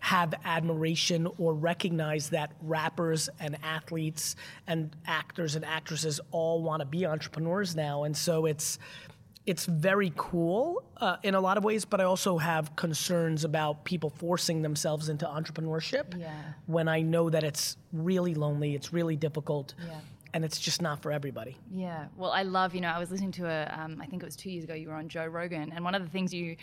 have 0.00 0.34
admiration 0.44 1.28
or 1.38 1.54
recognize 1.54 2.30
that 2.30 2.52
rappers 2.62 3.28
and 3.38 3.56
athletes 3.62 4.34
and 4.66 4.94
actors 5.06 5.54
and 5.56 5.64
actresses 5.64 6.20
all 6.30 6.62
want 6.62 6.80
to 6.80 6.86
be 6.86 7.06
entrepreneurs 7.06 7.76
now. 7.76 8.04
And 8.04 8.16
so 8.16 8.46
it's 8.46 8.78
it's 9.46 9.64
very 9.64 10.12
cool 10.16 10.84
uh, 10.98 11.16
in 11.22 11.34
a 11.34 11.40
lot 11.40 11.56
of 11.56 11.64
ways, 11.64 11.84
but 11.86 12.00
I 12.00 12.04
also 12.04 12.36
have 12.38 12.76
concerns 12.76 13.42
about 13.42 13.84
people 13.84 14.10
forcing 14.10 14.60
themselves 14.62 15.08
into 15.08 15.24
entrepreneurship 15.26 16.18
Yeah. 16.18 16.30
when 16.66 16.88
I 16.88 17.00
know 17.00 17.30
that 17.30 17.42
it's 17.42 17.76
really 17.92 18.34
lonely, 18.34 18.74
it's 18.74 18.92
really 18.92 19.16
difficult, 19.16 19.74
Yeah. 19.84 19.98
and 20.34 20.44
it's 20.44 20.60
just 20.60 20.82
not 20.82 21.00
for 21.00 21.10
everybody. 21.10 21.56
Yeah. 21.74 22.06
Well, 22.18 22.30
I 22.30 22.42
love, 22.42 22.74
you 22.74 22.82
know, 22.82 22.88
I 22.90 22.98
was 22.98 23.10
listening 23.10 23.32
to 23.32 23.46
a, 23.46 23.74
um, 23.82 23.98
I 24.00 24.06
think 24.06 24.22
it 24.22 24.26
was 24.26 24.36
two 24.36 24.50
years 24.50 24.64
ago, 24.64 24.74
you 24.74 24.88
were 24.88 24.94
on 24.94 25.08
Joe 25.08 25.26
Rogan, 25.26 25.72
and 25.72 25.82
one 25.84 25.94
of 25.94 26.02
the 26.04 26.10
things 26.10 26.34
you 26.34 26.56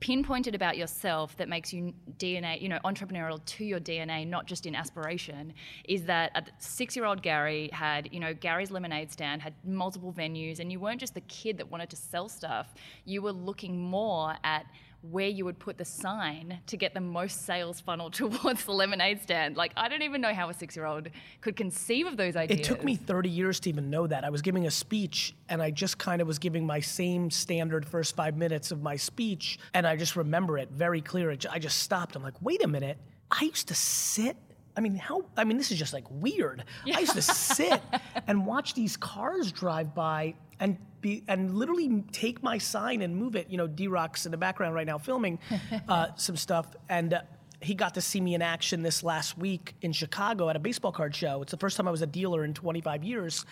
pinpointed 0.00 0.54
about 0.54 0.76
yourself 0.76 1.36
that 1.38 1.48
makes 1.48 1.72
you 1.72 1.92
DNA, 2.18 2.60
you 2.60 2.68
know, 2.68 2.78
entrepreneurial 2.84 3.42
to 3.46 3.64
your 3.64 3.80
DNA, 3.80 4.26
not 4.26 4.46
just 4.46 4.66
in 4.66 4.74
aspiration, 4.74 5.54
is 5.88 6.04
that 6.04 6.30
a 6.34 6.44
six 6.58 6.94
year 6.94 7.04
old 7.04 7.22
Gary 7.22 7.70
had, 7.72 8.08
you 8.12 8.20
know, 8.20 8.34
Gary's 8.34 8.70
lemonade 8.70 9.10
stand, 9.10 9.40
had 9.40 9.54
multiple 9.64 10.12
venues, 10.12 10.60
and 10.60 10.70
you 10.70 10.78
weren't 10.78 11.00
just 11.00 11.14
the 11.14 11.22
kid 11.22 11.56
that 11.58 11.70
wanted 11.70 11.88
to 11.90 11.96
sell 11.96 12.28
stuff, 12.28 12.74
you 13.04 13.22
were 13.22 13.32
looking 13.32 13.80
more 13.80 14.34
at 14.44 14.66
where 15.10 15.28
you 15.28 15.44
would 15.44 15.58
put 15.58 15.78
the 15.78 15.84
sign 15.84 16.60
to 16.66 16.76
get 16.76 16.94
the 16.94 17.00
most 17.00 17.44
sales 17.44 17.80
funnel 17.80 18.10
towards 18.10 18.64
the 18.64 18.72
lemonade 18.72 19.22
stand. 19.22 19.56
Like, 19.56 19.72
I 19.76 19.88
don't 19.88 20.02
even 20.02 20.20
know 20.20 20.34
how 20.34 20.48
a 20.48 20.54
six 20.54 20.76
year 20.76 20.86
old 20.86 21.08
could 21.40 21.56
conceive 21.56 22.06
of 22.06 22.16
those 22.16 22.36
ideas. 22.36 22.60
It 22.60 22.64
took 22.64 22.84
me 22.84 22.96
30 22.96 23.28
years 23.28 23.60
to 23.60 23.68
even 23.68 23.90
know 23.90 24.06
that. 24.06 24.24
I 24.24 24.30
was 24.30 24.42
giving 24.42 24.66
a 24.66 24.70
speech 24.70 25.34
and 25.48 25.62
I 25.62 25.70
just 25.70 25.98
kind 25.98 26.20
of 26.20 26.28
was 26.28 26.38
giving 26.38 26.66
my 26.66 26.80
same 26.80 27.30
standard 27.30 27.86
first 27.86 28.16
five 28.16 28.36
minutes 28.36 28.70
of 28.70 28.82
my 28.82 28.96
speech. 28.96 29.58
And 29.74 29.86
I 29.86 29.96
just 29.96 30.16
remember 30.16 30.58
it 30.58 30.70
very 30.70 31.00
clear. 31.00 31.36
I 31.50 31.58
just 31.58 31.78
stopped. 31.78 32.16
I'm 32.16 32.22
like, 32.22 32.40
wait 32.42 32.64
a 32.64 32.68
minute. 32.68 32.98
I 33.30 33.44
used 33.44 33.68
to 33.68 33.74
sit 33.74 34.36
I 34.76 34.82
mean, 34.82 34.94
how? 34.94 35.24
I 35.38 35.44
mean, 35.44 35.56
this 35.56 35.70
is 35.72 35.78
just 35.78 35.94
like 35.94 36.04
weird. 36.10 36.64
I 36.92 37.00
used 37.00 37.14
to 37.14 37.22
sit 37.22 37.80
and 38.26 38.46
watch 38.46 38.74
these 38.74 38.96
cars 38.96 39.50
drive 39.50 39.94
by 39.94 40.34
and 40.60 40.76
be 41.06 41.22
and 41.28 41.54
literally 41.54 42.02
take 42.12 42.42
my 42.42 42.58
sign 42.58 43.02
and 43.02 43.16
move 43.16 43.36
it. 43.36 43.48
You 43.48 43.58
know, 43.58 43.66
D 43.66 43.88
Rock's 43.88 44.26
in 44.26 44.32
the 44.32 44.38
background 44.38 44.74
right 44.74 44.86
now 44.86 44.98
filming 44.98 45.38
uh, 45.88 46.08
some 46.16 46.36
stuff, 46.36 46.66
and 46.88 47.14
uh, 47.14 47.20
he 47.60 47.74
got 47.74 47.94
to 47.94 48.00
see 48.00 48.20
me 48.20 48.34
in 48.34 48.42
action 48.42 48.82
this 48.82 49.02
last 49.02 49.38
week 49.38 49.74
in 49.82 49.92
Chicago 49.92 50.48
at 50.48 50.56
a 50.56 50.58
baseball 50.58 50.92
card 50.92 51.14
show. 51.14 51.42
It's 51.42 51.52
the 51.52 51.56
first 51.56 51.76
time 51.76 51.88
I 51.88 51.90
was 51.90 52.02
a 52.02 52.06
dealer 52.06 52.44
in 52.44 52.54
25 52.54 53.04
years. 53.04 53.46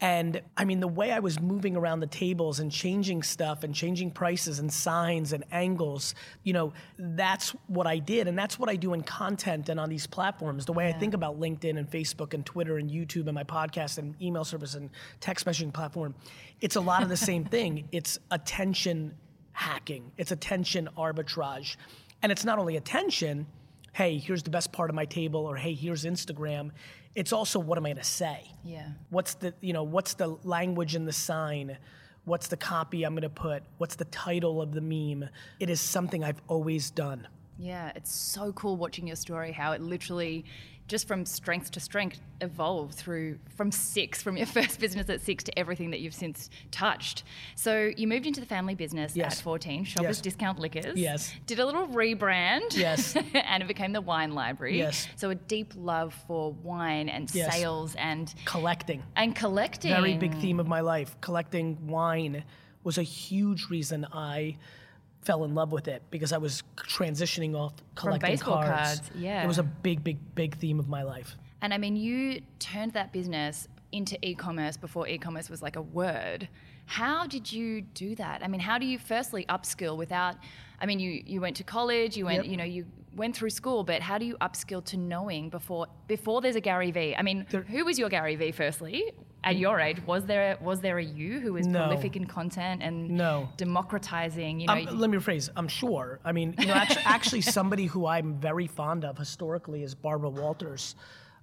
And 0.00 0.40
I 0.56 0.64
mean, 0.64 0.80
the 0.80 0.88
way 0.88 1.12
I 1.12 1.18
was 1.18 1.38
moving 1.40 1.76
around 1.76 2.00
the 2.00 2.06
tables 2.06 2.58
and 2.58 2.72
changing 2.72 3.22
stuff 3.22 3.64
and 3.64 3.74
changing 3.74 4.12
prices 4.12 4.58
and 4.58 4.72
signs 4.72 5.34
and 5.34 5.44
angles, 5.52 6.14
you 6.42 6.54
know, 6.54 6.72
that's 6.98 7.50
what 7.66 7.86
I 7.86 7.98
did. 7.98 8.26
And 8.26 8.38
that's 8.38 8.58
what 8.58 8.70
I 8.70 8.76
do 8.76 8.94
in 8.94 9.02
content 9.02 9.68
and 9.68 9.78
on 9.78 9.90
these 9.90 10.06
platforms. 10.06 10.64
The 10.64 10.72
way 10.72 10.88
I 10.88 10.92
think 10.92 11.12
about 11.12 11.38
LinkedIn 11.38 11.78
and 11.78 11.90
Facebook 11.90 12.32
and 12.32 12.46
Twitter 12.46 12.78
and 12.78 12.90
YouTube 12.90 13.26
and 13.26 13.34
my 13.34 13.44
podcast 13.44 13.98
and 13.98 14.20
email 14.22 14.44
service 14.44 14.74
and 14.74 14.88
text 15.20 15.44
messaging 15.44 15.72
platform, 15.72 16.14
it's 16.62 16.76
a 16.76 16.80
lot 16.80 17.02
of 17.02 17.10
the 17.10 17.16
same 17.30 17.44
thing. 17.44 17.86
It's 17.92 18.18
attention 18.30 19.14
hacking, 19.52 20.12
it's 20.16 20.32
attention 20.32 20.88
arbitrage. 20.96 21.76
And 22.22 22.32
it's 22.32 22.44
not 22.44 22.58
only 22.58 22.76
attention, 22.76 23.46
hey, 23.92 24.18
here's 24.18 24.42
the 24.42 24.50
best 24.50 24.72
part 24.72 24.88
of 24.90 24.96
my 24.96 25.04
table, 25.04 25.46
or 25.46 25.56
hey, 25.56 25.74
here's 25.74 26.04
Instagram. 26.04 26.70
It's 27.14 27.32
also 27.32 27.58
what 27.58 27.76
am 27.78 27.86
I 27.86 27.90
gonna 27.90 28.04
say? 28.04 28.52
Yeah. 28.64 28.88
What's 29.10 29.34
the 29.34 29.54
you 29.60 29.72
know, 29.72 29.82
what's 29.82 30.14
the 30.14 30.36
language 30.44 30.94
in 30.94 31.04
the 31.04 31.12
sign? 31.12 31.76
What's 32.24 32.48
the 32.48 32.56
copy 32.56 33.02
I'm 33.02 33.14
gonna 33.14 33.28
put? 33.28 33.62
What's 33.78 33.96
the 33.96 34.04
title 34.06 34.60
of 34.62 34.72
the 34.72 34.80
meme? 34.80 35.28
It 35.58 35.70
is 35.70 35.80
something 35.80 36.22
I've 36.22 36.40
always 36.48 36.90
done. 36.90 37.26
Yeah, 37.58 37.92
it's 37.94 38.12
so 38.12 38.52
cool 38.52 38.76
watching 38.76 39.06
your 39.06 39.16
story, 39.16 39.52
how 39.52 39.72
it 39.72 39.82
literally 39.82 40.46
just 40.90 41.06
from 41.06 41.24
strength 41.24 41.70
to 41.70 41.78
strength 41.80 42.20
evolve 42.40 42.92
through 42.92 43.38
from 43.56 43.70
six, 43.70 44.20
from 44.22 44.36
your 44.36 44.46
first 44.58 44.80
business 44.80 45.08
at 45.08 45.20
six 45.20 45.44
to 45.44 45.56
everything 45.58 45.90
that 45.92 46.00
you've 46.00 46.12
since 46.14 46.50
touched. 46.72 47.22
So 47.54 47.92
you 47.96 48.08
moved 48.08 48.26
into 48.26 48.40
the 48.40 48.46
family 48.46 48.74
business 48.74 49.14
Yes. 49.14 49.38
at 49.38 49.44
14, 49.44 49.84
Shoppers 49.84 50.16
Yes. 50.18 50.20
Discount 50.20 50.58
Liquors. 50.58 50.96
Yes. 50.98 51.32
Did 51.46 51.60
a 51.60 51.64
little 51.64 51.86
rebrand. 51.86 52.76
Yes. 52.76 53.14
and 53.34 53.62
it 53.62 53.66
became 53.66 53.92
the 53.92 54.00
Wine 54.00 54.32
Library. 54.32 54.78
Yes. 54.78 55.06
So 55.14 55.30
a 55.30 55.34
deep 55.36 55.72
love 55.76 56.12
for 56.26 56.52
wine 56.52 57.08
and 57.08 57.32
Yes. 57.32 57.54
sales 57.54 57.94
and 57.94 58.34
Collecting. 58.44 59.02
and 59.14 59.34
collecting. 59.36 59.92
Very 59.92 60.16
big 60.16 60.34
theme 60.40 60.58
of 60.58 60.66
my 60.66 60.80
life. 60.80 61.16
Collecting 61.20 61.86
wine 61.86 62.42
was 62.82 62.98
a 62.98 63.02
huge 63.04 63.68
reason 63.70 64.06
I 64.12 64.56
fell 65.22 65.44
in 65.44 65.54
love 65.54 65.72
with 65.72 65.86
it 65.88 66.02
because 66.10 66.32
I 66.32 66.38
was 66.38 66.62
transitioning 66.76 67.54
off 67.54 67.74
collecting 67.94 68.38
cards. 68.38 68.68
cards, 68.68 69.10
yeah. 69.16 69.42
It 69.42 69.46
was 69.46 69.58
a 69.58 69.62
big, 69.62 70.02
big, 70.02 70.18
big 70.34 70.56
theme 70.56 70.78
of 70.78 70.88
my 70.88 71.02
life. 71.02 71.36
And 71.62 71.74
I 71.74 71.78
mean, 71.78 71.96
you 71.96 72.40
turned 72.58 72.92
that 72.94 73.12
business 73.12 73.68
into 73.92 74.16
e-commerce 74.26 74.76
before 74.76 75.06
e-commerce 75.08 75.50
was 75.50 75.60
like 75.62 75.76
a 75.76 75.82
word. 75.82 76.48
How 76.86 77.26
did 77.26 77.52
you 77.52 77.82
do 77.82 78.14
that? 78.16 78.42
I 78.42 78.48
mean, 78.48 78.60
how 78.60 78.78
do 78.78 78.86
you 78.86 78.98
firstly 78.98 79.44
upskill 79.48 79.96
without? 79.96 80.36
I 80.80 80.86
mean, 80.86 80.98
you 80.98 81.22
you 81.26 81.40
went 81.40 81.56
to 81.56 81.64
college, 81.64 82.16
you 82.16 82.24
went, 82.24 82.44
Yep. 82.44 82.50
you 82.50 82.56
know, 82.56 82.64
you 82.64 82.86
went 83.14 83.36
through 83.36 83.50
school, 83.50 83.84
but 83.84 84.00
how 84.00 84.16
do 84.18 84.24
you 84.24 84.36
upskill 84.40 84.82
to 84.86 84.96
knowing 84.96 85.50
before 85.50 85.86
before 86.08 86.40
there's 86.40 86.56
a 86.56 86.60
Gary 86.60 86.90
V? 86.90 87.14
I 87.16 87.22
mean, 87.22 87.46
There- 87.50 87.62
who 87.62 87.84
was 87.84 87.98
your 87.98 88.08
Gary 88.08 88.36
V? 88.36 88.52
Firstly, 88.52 89.12
at 89.42 89.56
your 89.56 89.80
age, 89.80 89.98
was 90.06 90.24
there 90.26 90.58
was 90.60 90.80
there 90.80 90.98
a 90.98 91.04
you 91.04 91.40
who 91.40 91.54
was 91.54 91.66
No. 91.66 91.86
prolific 91.86 92.16
in 92.16 92.26
content 92.26 92.82
and 92.82 93.10
No. 93.10 93.48
democratizing? 93.56 94.60
You 94.60 94.66
know, 94.66 94.74
Um, 94.74 94.98
let 94.98 95.10
me 95.10 95.16
rephrase. 95.18 95.48
I'm 95.56 95.68
sure. 95.68 96.20
I 96.24 96.32
mean, 96.32 96.54
you 96.58 96.66
know, 96.66 96.74
actually, 96.74 97.02
actually, 97.06 97.40
somebody 97.40 97.86
who 97.86 98.06
I'm 98.06 98.34
very 98.34 98.66
fond 98.66 99.04
of 99.04 99.16
historically 99.18 99.82
is 99.82 99.94
Barbara 99.94 100.30
Walters. 100.30 100.94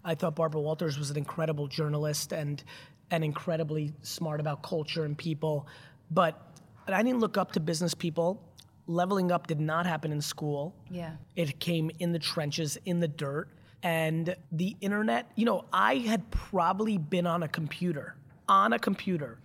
I 0.03 0.15
thought 0.15 0.35
Barbara 0.35 0.61
Walters 0.61 0.97
was 0.97 1.09
an 1.09 1.17
incredible 1.17 1.67
journalist 1.67 2.31
and 2.33 2.63
and 3.09 3.23
incredibly 3.23 3.93
smart 4.01 4.39
about 4.41 4.61
culture 4.63 5.05
and 5.05 5.17
people. 5.17 5.65
But 6.11 6.41
I 6.87 7.01
didn't 7.03 7.19
look 7.19 7.37
up 7.37 7.53
to 7.53 7.59
business 7.61 7.93
people. 7.93 8.41
Leveling 8.85 9.31
up 9.31 9.47
did 9.47 9.59
not 9.61 9.85
happen 9.85 10.11
in 10.11 10.21
school. 10.21 10.73
yeah, 10.89 11.11
It 11.35 11.59
came 11.59 11.89
in 11.99 12.11
the 12.13 12.19
trenches, 12.19 12.77
in 12.85 12.99
the 12.99 13.07
dirt. 13.07 13.49
And 13.83 14.35
the 14.51 14.75
internet, 14.81 15.31
you 15.35 15.45
know, 15.45 15.65
I 15.71 15.95
had 15.95 16.29
probably 16.31 16.97
been 16.97 17.27
on 17.27 17.43
a 17.43 17.47
computer, 17.47 18.15
on 18.49 18.73
a 18.73 18.79
computer 18.79 19.37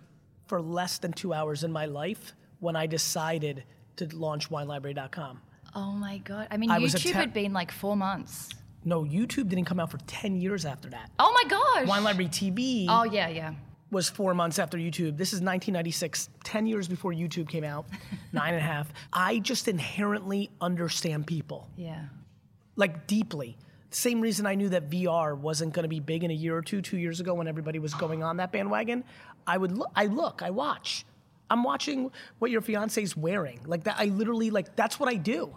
for 0.47 0.61
less 0.61 0.97
than 0.97 1.13
two 1.13 1.33
hours 1.33 1.63
in 1.63 1.71
my 1.71 1.85
life 1.85 2.33
when 2.59 2.75
I 2.75 2.87
decided 2.87 3.63
to 3.97 4.07
launch 4.15 4.49
winelibrary.com. 4.49 5.39
Oh 5.75 5.91
my 5.91 6.17
god! 6.19 6.47
I 6.51 6.57
mean, 6.57 6.71
I 6.71 6.79
YouTube 6.79 6.99
te- 7.01 7.11
had 7.11 7.33
been 7.33 7.53
like 7.53 7.71
four 7.71 7.95
months. 7.95 8.49
No, 8.85 9.03
YouTube 9.03 9.49
didn't 9.49 9.65
come 9.65 9.79
out 9.79 9.89
for 9.91 9.97
10 10.07 10.35
years 10.41 10.65
after 10.65 10.89
that. 10.89 11.09
Oh 11.19 11.31
my 11.31 11.49
gosh! 11.49 11.87
Wine 11.87 12.03
Library 12.03 12.29
TV 12.29 12.85
Oh 12.89 13.03
yeah, 13.03 13.29
yeah. 13.29 13.53
was 13.91 14.09
four 14.09 14.33
months 14.33 14.59
after 14.59 14.77
YouTube. 14.77 15.15
This 15.17 15.29
is 15.29 15.39
1996, 15.41 16.29
10 16.43 16.65
years 16.65 16.87
before 16.87 17.11
YouTube 17.13 17.47
came 17.47 17.63
out, 17.63 17.85
nine 18.33 18.53
and 18.55 18.61
a 18.61 18.65
half. 18.65 18.91
I 19.13 19.39
just 19.39 19.67
inherently 19.67 20.49
understand 20.59 21.27
people. 21.27 21.69
Yeah. 21.77 22.03
like 22.75 23.07
deeply. 23.07 23.57
Same 23.93 24.21
reason 24.21 24.45
I 24.45 24.55
knew 24.55 24.69
that 24.69 24.89
VR 24.89 25.37
wasn't 25.37 25.73
going 25.73 25.83
to 25.83 25.89
be 25.89 25.99
big 25.99 26.23
in 26.23 26.31
a 26.31 26.33
year 26.33 26.57
or 26.57 26.61
two, 26.61 26.81
two 26.81 26.97
years 26.97 27.19
ago 27.19 27.33
when 27.35 27.47
everybody 27.47 27.79
was 27.79 27.93
going 27.93 28.23
on 28.23 28.37
that 28.37 28.51
bandwagon. 28.51 29.03
I 29.45 29.57
would 29.57 29.71
look, 29.71 29.91
I 29.95 30.07
look, 30.07 30.41
I 30.41 30.49
watch. 30.49 31.05
I'm 31.49 31.63
watching 31.63 32.11
what 32.39 32.49
your 32.49 32.61
fiance's 32.61 33.15
wearing. 33.15 33.59
Like 33.65 33.83
that, 33.83 33.95
I 33.99 34.05
literally 34.05 34.49
like 34.49 34.75
that's 34.75 34.99
what 34.99 35.09
I 35.09 35.15
do. 35.15 35.55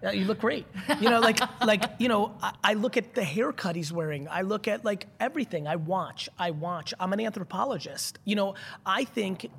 That, 0.00 0.16
you 0.16 0.26
look 0.26 0.38
great. 0.38 0.66
You 1.00 1.10
know, 1.10 1.20
like 1.20 1.40
like 1.64 1.82
you 1.98 2.08
know, 2.08 2.36
I, 2.42 2.52
I 2.62 2.74
look 2.74 2.96
at 2.96 3.14
the 3.14 3.24
haircut 3.24 3.74
he's 3.74 3.92
wearing. 3.92 4.28
I 4.28 4.42
look 4.42 4.68
at 4.68 4.84
like 4.84 5.06
everything. 5.18 5.66
I 5.66 5.76
watch. 5.76 6.28
I 6.38 6.50
watch. 6.50 6.94
I'm 7.00 7.12
an 7.12 7.20
anthropologist. 7.20 8.18
You 8.24 8.36
know, 8.36 8.54
I 8.86 9.04
think 9.04 9.50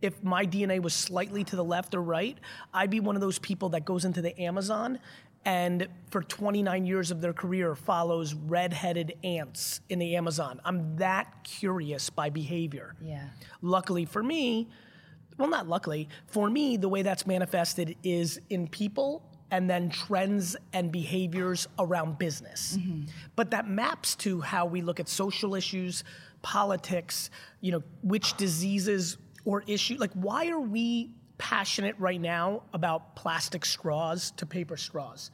if 0.00 0.22
my 0.22 0.46
DNA 0.46 0.80
was 0.80 0.94
slightly 0.94 1.44
to 1.44 1.56
the 1.56 1.64
left 1.64 1.94
or 1.94 2.02
right, 2.02 2.38
I'd 2.72 2.90
be 2.90 3.00
one 3.00 3.14
of 3.14 3.22
those 3.22 3.38
people 3.38 3.70
that 3.70 3.84
goes 3.84 4.04
into 4.04 4.20
the 4.22 4.38
Amazon 4.40 4.98
and 5.44 5.88
for 6.10 6.22
29 6.22 6.86
years 6.86 7.10
of 7.10 7.20
their 7.20 7.32
career 7.32 7.74
follows 7.74 8.34
red-headed 8.34 9.14
ants 9.24 9.80
in 9.88 9.98
the 9.98 10.16
Amazon. 10.16 10.60
I'm 10.64 10.96
that 10.96 11.44
curious 11.44 12.10
by 12.10 12.30
behavior. 12.30 12.94
Yeah. 13.02 13.28
Luckily 13.60 14.04
for 14.04 14.22
me, 14.22 14.68
well, 15.36 15.48
not 15.48 15.68
luckily, 15.68 16.08
for 16.26 16.48
me, 16.48 16.76
the 16.76 16.88
way 16.88 17.02
that's 17.02 17.26
manifested 17.26 17.96
is 18.02 18.40
in 18.50 18.68
people 18.68 19.22
and 19.50 19.68
then 19.68 19.90
trends 19.90 20.56
and 20.72 20.90
behaviors 20.90 21.68
around 21.78 22.18
business. 22.18 22.76
Mm-hmm. 22.78 23.04
But 23.36 23.50
that 23.50 23.68
maps 23.68 24.14
to 24.16 24.40
how 24.40 24.66
we 24.66 24.80
look 24.80 25.00
at 25.00 25.08
social 25.08 25.54
issues, 25.54 26.04
politics, 26.42 27.30
you 27.60 27.72
know, 27.72 27.82
which 28.02 28.36
diseases 28.36 29.18
or 29.44 29.62
issue, 29.66 29.96
like 29.98 30.12
why 30.14 30.48
are 30.48 30.60
we 30.60 31.10
passionate 31.38 31.96
right 31.98 32.20
now 32.20 32.62
about 32.72 33.16
plastic 33.16 33.64
straws 33.64 34.32
to 34.36 34.46
paper 34.46 34.76
straws? 34.76 35.30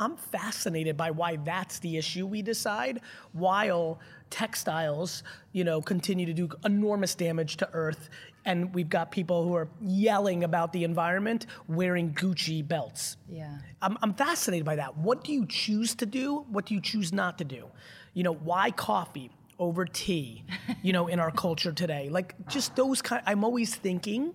I'm 0.00 0.16
fascinated 0.16 0.96
by 0.96 1.10
why 1.10 1.36
that's 1.36 1.80
the 1.80 1.96
issue 1.96 2.24
we 2.26 2.40
decide, 2.40 3.00
while 3.32 3.98
textiles, 4.30 5.24
you 5.52 5.64
know, 5.64 5.82
continue 5.82 6.24
to 6.26 6.32
do 6.32 6.48
enormous 6.64 7.16
damage 7.16 7.56
to 7.56 7.68
Earth, 7.72 8.08
and 8.44 8.72
we've 8.72 8.88
got 8.88 9.10
people 9.10 9.44
who 9.44 9.54
are 9.54 9.68
yelling 9.82 10.44
about 10.44 10.72
the 10.72 10.84
environment 10.84 11.46
wearing 11.66 12.12
Gucci 12.12 12.66
belts. 12.66 13.16
Yeah. 13.28 13.58
I'm, 13.82 13.98
I'm 14.00 14.14
fascinated 14.14 14.64
by 14.64 14.76
that. 14.76 14.96
What 14.96 15.24
do 15.24 15.32
you 15.32 15.46
choose 15.46 15.96
to 15.96 16.06
do? 16.06 16.46
What 16.48 16.66
do 16.66 16.74
you 16.74 16.80
choose 16.80 17.12
not 17.12 17.38
to 17.38 17.44
do? 17.44 17.66
You 18.14 18.22
know, 18.22 18.34
why 18.34 18.70
coffee 18.70 19.30
over 19.58 19.84
tea? 19.84 20.44
You 20.82 20.92
know, 20.92 21.08
in 21.08 21.18
our 21.18 21.32
culture 21.32 21.72
today, 21.72 22.08
like 22.08 22.36
just 22.46 22.76
those 22.76 23.02
kind. 23.02 23.22
I'm 23.26 23.42
always 23.42 23.74
thinking, 23.74 24.34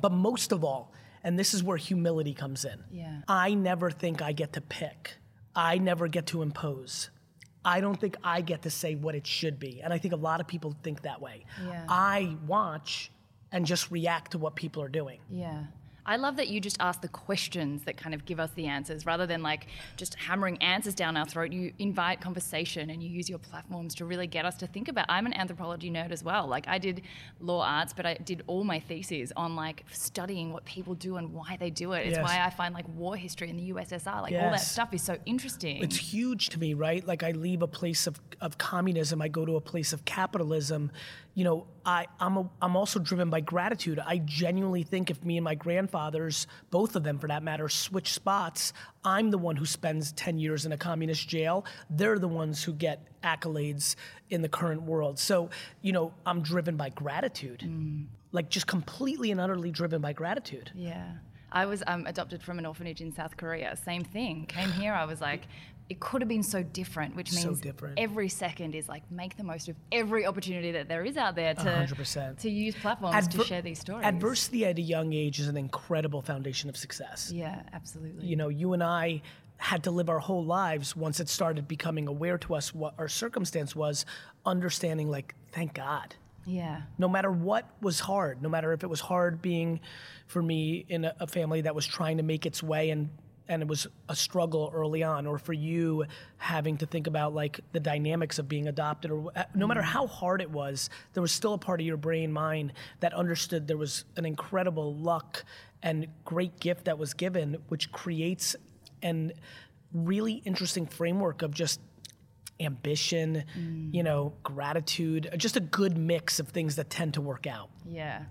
but 0.00 0.12
most 0.12 0.52
of 0.52 0.64
all, 0.64 0.92
and 1.24 1.38
this 1.38 1.54
is 1.54 1.62
where 1.62 1.76
humility 1.76 2.34
comes 2.34 2.64
in. 2.64 2.84
Yeah. 2.90 3.22
I 3.28 3.54
never 3.54 3.90
think 3.90 4.22
I 4.22 4.32
get 4.32 4.52
to 4.54 4.60
pick. 4.60 5.16
I 5.54 5.78
never 5.78 6.06
get 6.08 6.26
to 6.26 6.42
impose. 6.42 7.10
I 7.64 7.80
don't 7.80 8.00
think 8.00 8.16
I 8.22 8.42
get 8.42 8.62
to 8.62 8.70
say 8.70 8.94
what 8.94 9.14
it 9.16 9.26
should 9.26 9.58
be. 9.58 9.80
And 9.82 9.92
I 9.92 9.98
think 9.98 10.14
a 10.14 10.18
lot 10.18 10.40
of 10.40 10.46
people 10.46 10.76
think 10.84 11.02
that 11.02 11.20
way. 11.20 11.44
Yeah. 11.66 11.84
I 11.88 12.36
watch 12.46 13.10
and 13.50 13.66
just 13.66 13.90
react 13.90 14.32
to 14.32 14.38
what 14.38 14.54
people 14.54 14.82
are 14.82 14.88
doing. 14.88 15.18
Yeah. 15.28 15.64
I 16.06 16.16
love 16.16 16.36
that 16.36 16.48
you 16.48 16.60
just 16.60 16.76
ask 16.80 17.00
the 17.00 17.08
questions 17.08 17.82
that 17.82 17.96
kind 17.96 18.14
of 18.14 18.24
give 18.24 18.38
us 18.38 18.50
the 18.52 18.66
answers 18.66 19.04
rather 19.04 19.26
than 19.26 19.42
like 19.42 19.66
just 19.96 20.14
hammering 20.14 20.56
answers 20.62 20.94
down 20.94 21.16
our 21.16 21.26
throat. 21.26 21.52
You 21.52 21.72
invite 21.78 22.20
conversation 22.20 22.90
and 22.90 23.02
you 23.02 23.10
use 23.10 23.28
your 23.28 23.38
platforms 23.40 23.94
to 23.96 24.04
really 24.04 24.26
get 24.28 24.44
us 24.44 24.56
to 24.58 24.66
think 24.68 24.88
about. 24.88 25.06
I'm 25.08 25.26
an 25.26 25.34
anthropology 25.34 25.90
nerd 25.90 26.12
as 26.12 26.22
well. 26.22 26.46
Like 26.46 26.68
I 26.68 26.78
did 26.78 27.02
law 27.40 27.62
arts, 27.64 27.92
but 27.92 28.06
I 28.06 28.14
did 28.14 28.44
all 28.46 28.62
my 28.62 28.78
theses 28.78 29.32
on 29.36 29.56
like 29.56 29.84
studying 29.92 30.52
what 30.52 30.64
people 30.64 30.94
do 30.94 31.16
and 31.16 31.32
why 31.34 31.56
they 31.58 31.70
do 31.70 31.92
it. 31.92 32.06
It's 32.06 32.16
Yes. 32.16 32.22
why 32.22 32.44
I 32.44 32.50
find 32.50 32.72
like 32.72 32.88
war 32.88 33.16
history 33.16 33.50
in 33.50 33.56
the 33.56 33.72
USSR, 33.72 34.22
like 34.22 34.32
all 34.32 34.50
that 34.52 34.60
stuff 34.60 34.94
is 34.94 35.02
so 35.02 35.18
interesting. 35.26 35.82
It's 35.82 35.96
huge 35.96 36.50
to 36.50 36.60
me, 36.60 36.74
right? 36.74 37.04
Like 37.06 37.22
I 37.24 37.32
leave 37.32 37.62
a 37.62 37.66
place 37.66 38.06
of, 38.06 38.20
of 38.40 38.58
communism, 38.58 39.20
I 39.20 39.28
go 39.28 39.44
to 39.44 39.56
a 39.56 39.60
place 39.60 39.92
of 39.92 40.04
capitalism. 40.04 40.90
You 41.36 41.44
know, 41.44 41.66
I, 41.84 42.06
I'm, 42.18 42.36
a, 42.38 42.50
I'm 42.60 42.76
also 42.76 42.98
driven 42.98 43.30
by 43.30 43.40
gratitude. 43.40 44.00
I 44.04 44.18
genuinely 44.18 44.82
think 44.82 45.10
if 45.10 45.22
me 45.22 45.36
and 45.36 45.44
my 45.44 45.54
grandfathers, 45.54 46.46
both 46.70 46.96
of 46.96 47.04
them 47.04 47.18
for 47.18 47.28
that 47.28 47.42
matter, 47.42 47.68
switch 47.68 48.12
spots, 48.12 48.72
I'm 49.04 49.30
the 49.30 49.38
one 49.38 49.54
who 49.54 49.66
spends 49.66 50.12
10 50.12 50.38
years 50.38 50.64
in 50.66 50.72
a 50.72 50.78
communist 50.78 51.28
jail. 51.28 51.66
They're 51.90 52.18
the 52.18 52.26
ones 52.26 52.64
who 52.64 52.72
get 52.72 53.06
accolades 53.22 53.96
in 54.30 54.40
the 54.40 54.48
current 54.48 54.82
world. 54.82 55.18
So, 55.18 55.50
you 55.82 55.92
know, 55.92 56.14
I'm 56.24 56.40
driven 56.40 56.76
by 56.76 56.88
gratitude, 56.88 57.60
mm. 57.60 58.06
like 58.32 58.48
just 58.48 58.66
completely 58.66 59.30
and 59.30 59.40
utterly 59.40 59.70
driven 59.70 60.00
by 60.00 60.14
gratitude. 60.14 60.72
Yeah. 60.74 61.04
I 61.52 61.66
was 61.66 61.82
um, 61.86 62.06
adopted 62.06 62.42
from 62.42 62.58
an 62.58 62.66
orphanage 62.66 63.00
in 63.00 63.12
South 63.12 63.36
Korea. 63.36 63.76
Same 63.76 64.04
thing. 64.04 64.46
Came 64.46 64.70
here, 64.72 64.92
I 64.92 65.04
was 65.04 65.20
like, 65.20 65.42
it 65.88 66.00
could 66.00 66.20
have 66.20 66.28
been 66.28 66.42
so 66.42 66.62
different, 66.62 67.14
which 67.14 67.32
means 67.32 67.62
so 67.62 67.72
every 67.96 68.28
second 68.28 68.74
is 68.74 68.88
like 68.88 69.08
make 69.10 69.36
the 69.36 69.44
most 69.44 69.68
of 69.68 69.76
every 69.92 70.26
opportunity 70.26 70.72
that 70.72 70.88
there 70.88 71.04
is 71.04 71.16
out 71.16 71.36
there 71.36 71.54
to 71.54 71.60
100%. 71.60 72.38
to 72.38 72.50
use 72.50 72.74
platforms 72.74 73.14
Adver- 73.14 73.38
to 73.38 73.44
share 73.44 73.62
these 73.62 73.78
stories. 73.78 74.04
Adversity 74.04 74.64
at 74.64 74.78
a 74.78 74.82
young 74.82 75.12
age 75.12 75.38
is 75.38 75.48
an 75.48 75.56
incredible 75.56 76.22
foundation 76.22 76.68
of 76.68 76.76
success. 76.76 77.30
Yeah, 77.32 77.62
absolutely. 77.72 78.26
You 78.26 78.36
know, 78.36 78.48
you 78.48 78.72
and 78.72 78.82
I 78.82 79.22
had 79.58 79.84
to 79.84 79.90
live 79.90 80.08
our 80.08 80.18
whole 80.18 80.44
lives 80.44 80.96
once 80.96 81.20
it 81.20 81.28
started 81.28 81.66
becoming 81.68 82.08
aware 82.08 82.36
to 82.38 82.54
us 82.54 82.74
what 82.74 82.94
our 82.98 83.08
circumstance 83.08 83.74
was, 83.74 84.04
understanding 84.44 85.08
like, 85.08 85.34
thank 85.52 85.74
God. 85.74 86.14
Yeah. 86.44 86.82
No 86.98 87.08
matter 87.08 87.30
what 87.30 87.68
was 87.80 88.00
hard, 88.00 88.42
no 88.42 88.48
matter 88.48 88.72
if 88.72 88.84
it 88.84 88.90
was 88.90 89.00
hard 89.00 89.40
being 89.42 89.80
for 90.26 90.42
me 90.42 90.84
in 90.88 91.04
a, 91.04 91.14
a 91.20 91.26
family 91.26 91.62
that 91.62 91.74
was 91.74 91.86
trying 91.86 92.18
to 92.18 92.22
make 92.22 92.46
its 92.46 92.62
way 92.62 92.90
and 92.90 93.08
and 93.48 93.62
it 93.62 93.68
was 93.68 93.86
a 94.08 94.16
struggle 94.16 94.70
early 94.74 95.02
on 95.02 95.26
or 95.26 95.38
for 95.38 95.52
you 95.52 96.04
having 96.38 96.76
to 96.78 96.86
think 96.86 97.06
about 97.06 97.34
like 97.34 97.60
the 97.72 97.80
dynamics 97.80 98.38
of 98.38 98.48
being 98.48 98.68
adopted 98.68 99.10
or 99.10 99.30
no 99.54 99.66
matter 99.66 99.82
how 99.82 100.06
hard 100.06 100.40
it 100.40 100.50
was 100.50 100.90
there 101.14 101.20
was 101.20 101.32
still 101.32 101.54
a 101.54 101.58
part 101.58 101.80
of 101.80 101.86
your 101.86 101.96
brain 101.96 102.32
mind 102.32 102.72
that 103.00 103.12
understood 103.14 103.66
there 103.66 103.76
was 103.76 104.04
an 104.16 104.24
incredible 104.24 104.94
luck 104.94 105.44
and 105.82 106.06
great 106.24 106.58
gift 106.60 106.86
that 106.86 106.98
was 106.98 107.14
given 107.14 107.56
which 107.68 107.90
creates 107.92 108.56
an 109.02 109.32
really 109.92 110.34
interesting 110.44 110.86
framework 110.86 111.42
of 111.42 111.52
just 111.52 111.80
ambition 112.58 113.44
mm. 113.58 113.94
you 113.94 114.02
know 114.02 114.32
gratitude 114.42 115.28
just 115.36 115.56
a 115.56 115.60
good 115.60 115.96
mix 115.96 116.40
of 116.40 116.48
things 116.48 116.76
that 116.76 116.88
tend 116.88 117.14
to 117.14 117.20
work 117.20 117.46
out 117.46 117.68
yeah 117.88 118.22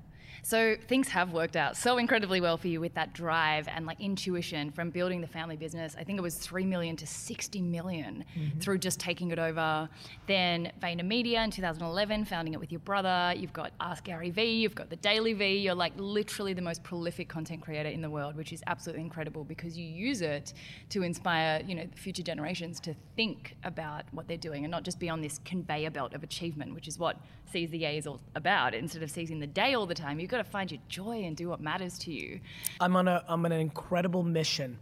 so 0.46 0.75
things 0.88 1.08
have 1.08 1.34
worked 1.34 1.56
out 1.56 1.75
so 1.75 1.98
incredibly 1.98 2.40
well 2.40 2.56
for 2.56 2.68
you 2.68 2.80
with 2.80 2.94
that 2.94 3.14
drive 3.14 3.68
and 3.68 3.88
like 3.88 4.00
intuition 4.00 4.70
from 4.70 4.92
building 4.92 5.20
the 5.20 5.25
family 5.25 5.58
business. 5.58 5.96
I 5.98 6.04
think 6.04 6.20
it 6.20 6.22
was 6.22 6.36
3 6.36 6.66
million 6.66 6.96
to 6.98 7.08
60 7.08 7.64
million 7.64 8.24
mm-hmm. 8.38 8.60
through 8.60 8.78
just 8.78 9.00
taking 9.00 9.32
it 9.32 9.40
over. 9.40 9.90
Then 10.28 10.72
VaynerMedia 10.84 11.44
in 11.44 11.50
2011, 11.50 12.25
founding 12.25 12.54
it 12.54 12.60
with 12.60 12.72
your 12.72 12.78
brother. 12.82 13.34
You've 13.36 13.54
got 13.54 13.72
Ask 13.82 14.04
Gary 14.04 14.30
V, 14.30 14.44
you've 14.44 14.75
got 14.75 14.92
the 14.92 14.98
Daily 14.98 15.34
V. 15.34 15.58
You're 15.58 15.74
like 15.74 15.94
literally 15.98 16.54
the 16.54 16.62
most 16.62 16.84
prolific 16.84 17.28
content 17.28 17.64
creator 17.64 17.90
in 17.90 18.04
the 18.04 18.10
world, 18.12 18.36
which 18.36 18.54
is 18.54 18.62
absolutely 18.68 19.02
incredible 19.02 19.46
because 19.46 19.75
you 19.75 19.88
use 19.88 20.22
it 20.22 20.54
to 20.90 21.02
inspire, 21.02 21.64
you 21.66 21.74
know, 21.74 21.88
future 21.96 22.22
generations 22.22 22.80
to 22.82 22.94
think 23.16 23.58
about 23.64 24.04
what 24.12 24.28
they're 24.28 24.38
doing 24.38 24.64
and 24.64 24.70
not 24.70 24.84
just 24.84 25.00
be 25.00 25.10
on 25.10 25.22
this 25.22 25.40
conveyor 25.44 25.90
belt 25.90 26.14
of 26.14 26.22
achievement, 26.22 26.75
which 26.75 26.88
is 26.88 27.00
what 27.00 27.18
Seize 27.52 27.72
the 27.72 27.80
Yay 27.80 27.98
is 27.98 28.06
all 28.06 28.20
about. 28.36 28.75
Instead 28.75 29.02
of 29.02 29.10
seizing 29.10 29.40
the 29.40 29.48
day 29.48 29.74
all 29.74 29.86
the 29.86 29.96
time, 29.96 30.20
you've 30.20 30.35
got 30.36 30.44
to 30.44 30.51
find 30.51 30.72
your 30.72 30.82
joy 30.89 31.24
and 31.24 31.36
do 31.36 31.50
what 31.50 31.62
matters 31.62 31.98
to 32.00 32.12
you. 32.12 32.39
I'm 32.80 32.96
on 32.96 33.08
a 33.08 33.24
I'm 33.27 33.46
on 33.46 33.51
an 33.51 33.62
incredible 33.62 34.24
mission, 34.24 34.77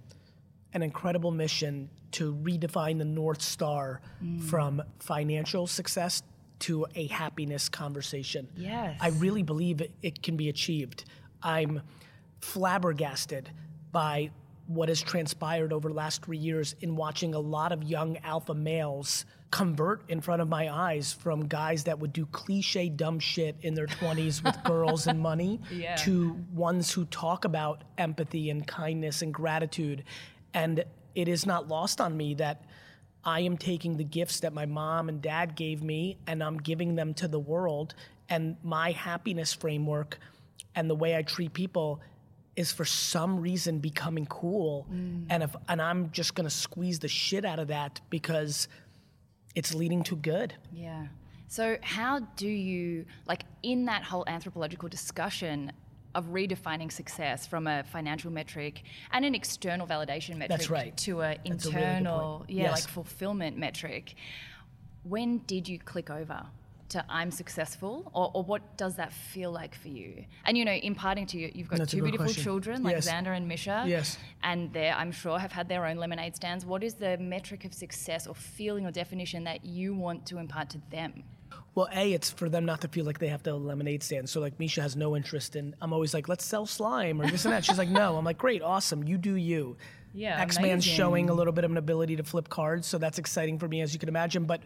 an 0.73 0.81
incredible 0.81 1.31
mission 1.31 1.89
to 2.13 2.33
redefine 2.35 2.97
the 2.97 3.05
North 3.05 3.41
Star 3.41 4.01
mm. 4.23 4.41
from 4.43 4.81
financial 4.99 5.67
success 5.67 6.23
to 6.59 6.85
a 6.95 7.07
happiness 7.07 7.69
conversation. 7.69 8.47
Yes. 8.55 8.97
I 9.01 9.09
really 9.09 9.43
believe 9.43 9.81
it, 9.81 9.91
it 10.01 10.21
can 10.21 10.37
be 10.37 10.49
achieved. 10.49 11.05
I'm 11.41 11.81
flabbergasted 12.41 13.49
by 13.91 14.31
what 14.67 14.89
has 14.89 15.01
transpired 15.01 15.73
over 15.73 15.89
the 15.89 15.95
last 15.95 16.23
three 16.23 16.37
years 16.37 16.75
in 16.81 16.95
watching 16.95 17.33
a 17.33 17.39
lot 17.39 17.71
of 17.71 17.83
young 17.83 18.17
alpha 18.19 18.53
males 18.53 19.25
convert 19.51 20.09
in 20.09 20.19
front 20.19 20.41
of 20.41 20.49
my 20.49 20.73
eyes 20.73 21.13
from 21.13 21.47
guys 21.47 21.83
that 21.83 21.99
would 21.99 22.11
do 22.11 22.25
cliche 22.27 22.89
dumb 22.89 23.19
shit 23.19 23.55
in 23.61 23.75
their 23.75 23.85
20s 23.85 24.43
with 24.43 24.63
girls 24.65 25.05
and 25.05 25.19
money 25.19 25.59
yeah. 25.71 25.95
to 25.95 26.31
ones 26.53 26.91
who 26.91 27.05
talk 27.05 27.45
about 27.45 27.83
empathy 27.97 28.49
and 28.49 28.65
kindness 28.65 29.21
and 29.21 29.31
gratitude. 29.33 30.03
And 30.55 30.83
it 31.13 31.27
is 31.27 31.45
not 31.45 31.67
lost 31.67 32.01
on 32.01 32.17
me 32.17 32.33
that 32.35 32.63
I 33.23 33.41
am 33.41 33.57
taking 33.57 33.97
the 33.97 34.03
gifts 34.03 34.39
that 34.39 34.53
my 34.53 34.65
mom 34.65 35.07
and 35.07 35.21
dad 35.21 35.55
gave 35.55 35.83
me 35.83 36.17
and 36.25 36.43
I'm 36.43 36.57
giving 36.57 36.95
them 36.95 37.13
to 37.15 37.27
the 37.27 37.39
world. 37.39 37.93
And 38.29 38.57
my 38.63 38.91
happiness 38.91 39.53
framework 39.53 40.17
and 40.73 40.89
the 40.89 40.95
way 40.95 41.15
I 41.15 41.21
treat 41.21 41.53
people 41.53 42.01
is 42.55 42.71
for 42.71 42.85
some 42.85 43.39
reason 43.39 43.79
becoming 43.79 44.25
cool. 44.27 44.87
Mm. 44.91 45.25
And 45.29 45.43
if 45.43 45.55
and 45.67 45.81
I'm 45.81 46.11
just 46.11 46.35
gonna 46.35 46.49
squeeze 46.49 46.99
the 46.99 47.07
shit 47.07 47.45
out 47.45 47.59
of 47.59 47.67
that 47.69 48.01
because 48.09 48.67
it's 49.55 49.73
leading 49.73 50.03
to 50.03 50.15
good. 50.15 50.53
Yeah. 50.71 51.07
So, 51.47 51.77
how 51.81 52.19
do 52.35 52.47
you, 52.47 53.05
like, 53.27 53.43
in 53.61 53.85
that 53.85 54.03
whole 54.03 54.23
anthropological 54.25 54.89
discussion 54.89 55.71
of 56.15 56.25
redefining 56.27 56.91
success 56.91 57.45
from 57.45 57.67
a 57.67 57.83
financial 57.83 58.31
metric 58.31 58.81
and 59.11 59.23
an 59.23 59.35
external 59.35 59.85
validation 59.85 60.37
metric 60.37 60.69
right. 60.69 60.97
to 60.97 61.21
an 61.21 61.37
internal, 61.45 62.45
really 62.47 62.59
yeah, 62.59 62.69
yes. 62.69 62.71
like 62.71 62.87
fulfillment 62.91 63.55
metric, 63.57 64.15
when 65.03 65.39
did 65.39 65.67
you 65.67 65.77
click 65.77 66.09
over? 66.09 66.43
To 66.93 67.05
I'm 67.09 67.31
successful, 67.31 68.09
or, 68.13 68.31
or, 68.33 68.43
what 68.43 68.77
does 68.77 68.95
that 68.95 69.11
feel 69.11 69.51
like 69.51 69.75
for 69.75 69.89
you? 69.89 70.25
And 70.45 70.57
you 70.57 70.65
know, 70.65 70.71
imparting 70.71 71.27
to 71.27 71.37
you, 71.37 71.51
you've 71.53 71.67
got 71.67 71.79
That's 71.79 71.91
two 71.91 72.01
beautiful 72.01 72.25
question. 72.25 72.43
children 72.43 72.83
like 72.83 72.95
yes. 72.95 73.09
Xander 73.09 73.35
and 73.35 73.47
Misha, 73.47 73.83
yes, 73.85 74.17
and 74.41 74.71
they 74.73 74.89
I'm 74.89 75.11
sure 75.11 75.37
have 75.37 75.51
had 75.51 75.67
their 75.69 75.85
own 75.85 75.97
lemonade 75.97 76.35
stands. 76.35 76.65
What 76.65 76.83
is 76.83 76.95
the 76.95 77.17
metric 77.17 77.65
of 77.65 77.73
success 77.73 78.25
or 78.27 78.35
feeling 78.35 78.85
or 78.85 78.91
definition 78.91 79.43
that 79.43 79.65
you 79.65 79.93
want 79.93 80.25
to 80.27 80.37
impart 80.37 80.69
to 80.71 80.81
them? 80.89 81.23
Well, 81.75 81.87
A, 81.91 82.13
it's 82.13 82.29
for 82.29 82.49
them 82.49 82.65
not 82.65 82.81
to 82.81 82.87
feel 82.87 83.05
like 83.05 83.17
they 83.17 83.29
have 83.29 83.43
to 83.43 83.55
lemonade 83.55 84.03
stand. 84.03 84.29
So 84.29 84.39
like 84.39 84.59
Misha 84.59 84.81
has 84.81 84.95
no 84.95 85.15
interest 85.15 85.55
in 85.55 85.75
I'm 85.81 85.91
always 85.91 86.13
like, 86.13 86.27
let's 86.27 86.45
sell 86.45 86.65
slime 86.65 87.19
or 87.19 87.29
this 87.29 87.45
and 87.45 87.53
that. 87.53 87.65
She's 87.65 87.77
like, 87.77 87.89
no. 87.89 88.15
I'm 88.15 88.25
like, 88.25 88.37
great, 88.37 88.61
awesome, 88.61 89.03
you 89.03 89.17
do 89.17 89.35
you. 89.35 89.77
Yeah. 90.13 90.39
X 90.39 90.59
Man's 90.59 90.85
showing 90.85 91.29
a 91.29 91.33
little 91.33 91.53
bit 91.53 91.63
of 91.63 91.71
an 91.71 91.77
ability 91.77 92.17
to 92.17 92.23
flip 92.23 92.47
cards, 92.47 92.85
so 92.85 92.99
that's 92.99 93.17
exciting 93.17 93.57
for 93.57 93.67
me 93.67 93.81
as 93.81 93.93
you 93.93 93.99
can 93.99 94.09
imagine. 94.09 94.45
But 94.45 94.61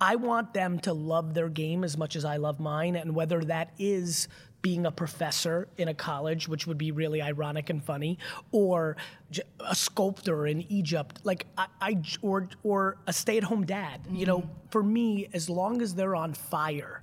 I 0.00 0.16
want 0.16 0.54
them 0.54 0.78
to 0.80 0.92
love 0.92 1.34
their 1.34 1.48
game 1.48 1.84
as 1.84 1.96
much 1.96 2.16
as 2.16 2.24
I 2.24 2.36
love 2.36 2.60
mine, 2.60 2.96
and 2.96 3.14
whether 3.14 3.40
that 3.44 3.72
is 3.78 4.28
being 4.60 4.86
a 4.86 4.90
professor 4.90 5.68
in 5.76 5.88
a 5.88 5.94
college, 5.94 6.48
which 6.48 6.66
would 6.66 6.78
be 6.78 6.90
really 6.90 7.22
ironic 7.22 7.70
and 7.70 7.82
funny, 7.82 8.18
or 8.52 8.96
a 9.60 9.74
sculptor 9.74 10.46
in 10.46 10.62
Egypt, 10.70 11.20
like 11.24 11.46
I, 11.56 11.66
I 11.80 12.02
or 12.22 12.48
or 12.62 12.96
a 13.06 13.12
stay-at-home 13.12 13.66
dad. 13.66 14.02
Mm-hmm. 14.02 14.16
You 14.16 14.26
know, 14.26 14.38
mm-hmm. 14.38 14.68
for 14.70 14.82
me, 14.82 15.28
as 15.32 15.48
long 15.48 15.82
as 15.82 15.94
they're 15.94 16.16
on 16.16 16.34
fire, 16.34 17.02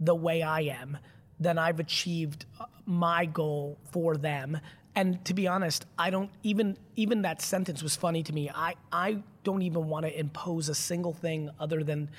the 0.00 0.14
way 0.14 0.42
I 0.42 0.60
am, 0.62 0.98
then 1.40 1.58
I've 1.58 1.80
achieved 1.80 2.46
uh, 2.60 2.66
my 2.86 3.26
goal 3.26 3.78
for 3.92 4.16
them 4.16 4.58
and 4.98 5.24
to 5.26 5.32
be 5.32 5.46
honest, 5.46 5.86
I 5.96 6.10
don't 6.10 6.28
even 6.42 6.76
even 6.96 7.22
that 7.22 7.40
sentence 7.40 7.84
was 7.84 7.94
funny 7.94 8.24
to 8.24 8.32
me. 8.32 8.50
I 8.52 8.74
I 8.90 9.22
don't 9.44 9.62
even 9.62 9.86
want 9.86 10.06
to 10.06 10.18
impose 10.18 10.68
a 10.68 10.74
single 10.74 11.12
thing 11.12 11.50
other 11.60 11.84
than, 11.84 12.10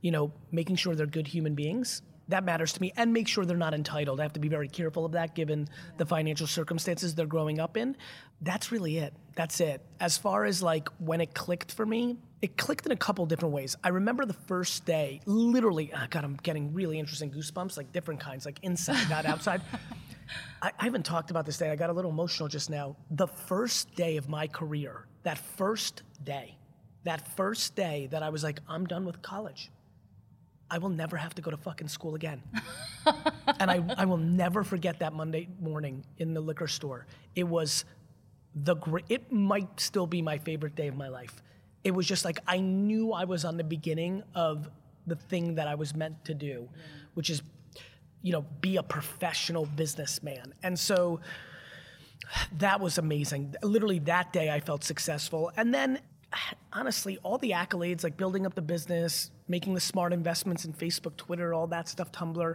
you 0.00 0.10
know, 0.10 0.32
making 0.50 0.76
sure 0.76 0.96
they're 0.96 1.06
good 1.06 1.28
human 1.28 1.54
beings. 1.54 2.02
That 2.26 2.42
matters 2.42 2.72
to 2.72 2.80
me, 2.80 2.92
and 2.96 3.12
make 3.12 3.28
sure 3.28 3.44
they're 3.44 3.56
not 3.56 3.74
entitled. 3.74 4.18
I 4.18 4.24
have 4.24 4.32
to 4.32 4.40
be 4.40 4.48
very 4.48 4.66
careful 4.66 5.04
of 5.04 5.12
that, 5.12 5.36
given 5.36 5.68
the 5.96 6.06
financial 6.06 6.48
circumstances 6.48 7.14
they're 7.14 7.26
growing 7.26 7.60
up 7.60 7.76
in. 7.76 7.96
That's 8.40 8.72
really 8.72 8.98
it. 8.98 9.14
That's 9.36 9.60
it. 9.60 9.82
As 10.00 10.18
far 10.18 10.44
as 10.44 10.60
like 10.60 10.88
when 10.98 11.20
it 11.20 11.34
clicked 11.34 11.70
for 11.70 11.86
me, 11.86 12.16
it 12.42 12.56
clicked 12.56 12.84
in 12.84 12.90
a 12.90 12.96
couple 12.96 13.26
different 13.26 13.54
ways. 13.54 13.76
I 13.84 13.90
remember 13.90 14.24
the 14.24 14.32
first 14.32 14.86
day, 14.86 15.20
literally, 15.26 15.92
oh 15.94 16.06
God, 16.10 16.24
I'm 16.24 16.36
getting 16.42 16.74
really 16.74 16.98
interesting 16.98 17.30
goosebumps, 17.30 17.76
like 17.76 17.92
different 17.92 18.18
kinds, 18.18 18.44
like 18.44 18.58
inside, 18.62 19.08
not 19.08 19.24
outside. 19.24 19.60
I, 20.62 20.72
I 20.78 20.84
haven't 20.84 21.04
talked 21.04 21.30
about 21.30 21.46
this 21.46 21.58
day. 21.58 21.70
I 21.70 21.76
got 21.76 21.90
a 21.90 21.92
little 21.92 22.10
emotional 22.10 22.48
just 22.48 22.70
now. 22.70 22.96
The 23.10 23.26
first 23.26 23.94
day 23.94 24.16
of 24.16 24.28
my 24.28 24.46
career, 24.46 25.06
that 25.22 25.38
first 25.38 26.02
day, 26.24 26.56
that 27.04 27.36
first 27.36 27.74
day 27.74 28.08
that 28.10 28.22
I 28.22 28.30
was 28.30 28.42
like, 28.42 28.60
I'm 28.68 28.86
done 28.86 29.04
with 29.04 29.22
college. 29.22 29.70
I 30.70 30.78
will 30.78 30.88
never 30.88 31.16
have 31.16 31.34
to 31.34 31.42
go 31.42 31.50
to 31.50 31.56
fucking 31.56 31.88
school 31.88 32.14
again. 32.14 32.42
and 33.60 33.70
I, 33.70 33.84
I 33.96 34.04
will 34.06 34.16
never 34.16 34.64
forget 34.64 34.98
that 35.00 35.12
Monday 35.12 35.48
morning 35.60 36.04
in 36.18 36.34
the 36.34 36.40
liquor 36.40 36.66
store. 36.66 37.06
It 37.34 37.44
was 37.44 37.84
the 38.54 38.74
great, 38.74 39.04
it 39.08 39.30
might 39.30 39.78
still 39.78 40.06
be 40.06 40.22
my 40.22 40.38
favorite 40.38 40.74
day 40.74 40.88
of 40.88 40.96
my 40.96 41.08
life. 41.08 41.42
It 41.82 41.92
was 41.92 42.06
just 42.06 42.24
like 42.24 42.38
I 42.46 42.60
knew 42.60 43.12
I 43.12 43.24
was 43.24 43.44
on 43.44 43.56
the 43.56 43.64
beginning 43.64 44.22
of 44.34 44.70
the 45.06 45.16
thing 45.16 45.56
that 45.56 45.68
I 45.68 45.74
was 45.74 45.94
meant 45.94 46.24
to 46.24 46.34
do, 46.34 46.68
mm. 46.72 46.78
which 47.12 47.28
is 47.28 47.42
you 48.24 48.32
know, 48.32 48.44
be 48.62 48.78
a 48.78 48.82
professional 48.82 49.66
businessman. 49.66 50.54
And 50.62 50.76
so 50.78 51.20
that 52.58 52.80
was 52.80 52.96
amazing. 52.96 53.54
Literally 53.62 53.98
that 54.00 54.32
day 54.32 54.50
I 54.50 54.60
felt 54.60 54.82
successful. 54.82 55.52
And 55.58 55.74
then 55.74 56.00
honestly, 56.72 57.18
all 57.22 57.36
the 57.36 57.50
accolades 57.50 58.02
like 58.02 58.16
building 58.16 58.46
up 58.46 58.54
the 58.54 58.62
business, 58.62 59.30
making 59.46 59.74
the 59.74 59.80
smart 59.80 60.14
investments 60.14 60.64
in 60.64 60.72
Facebook, 60.72 61.18
Twitter, 61.18 61.52
all 61.52 61.66
that 61.66 61.86
stuff, 61.86 62.10
Tumblr, 62.12 62.54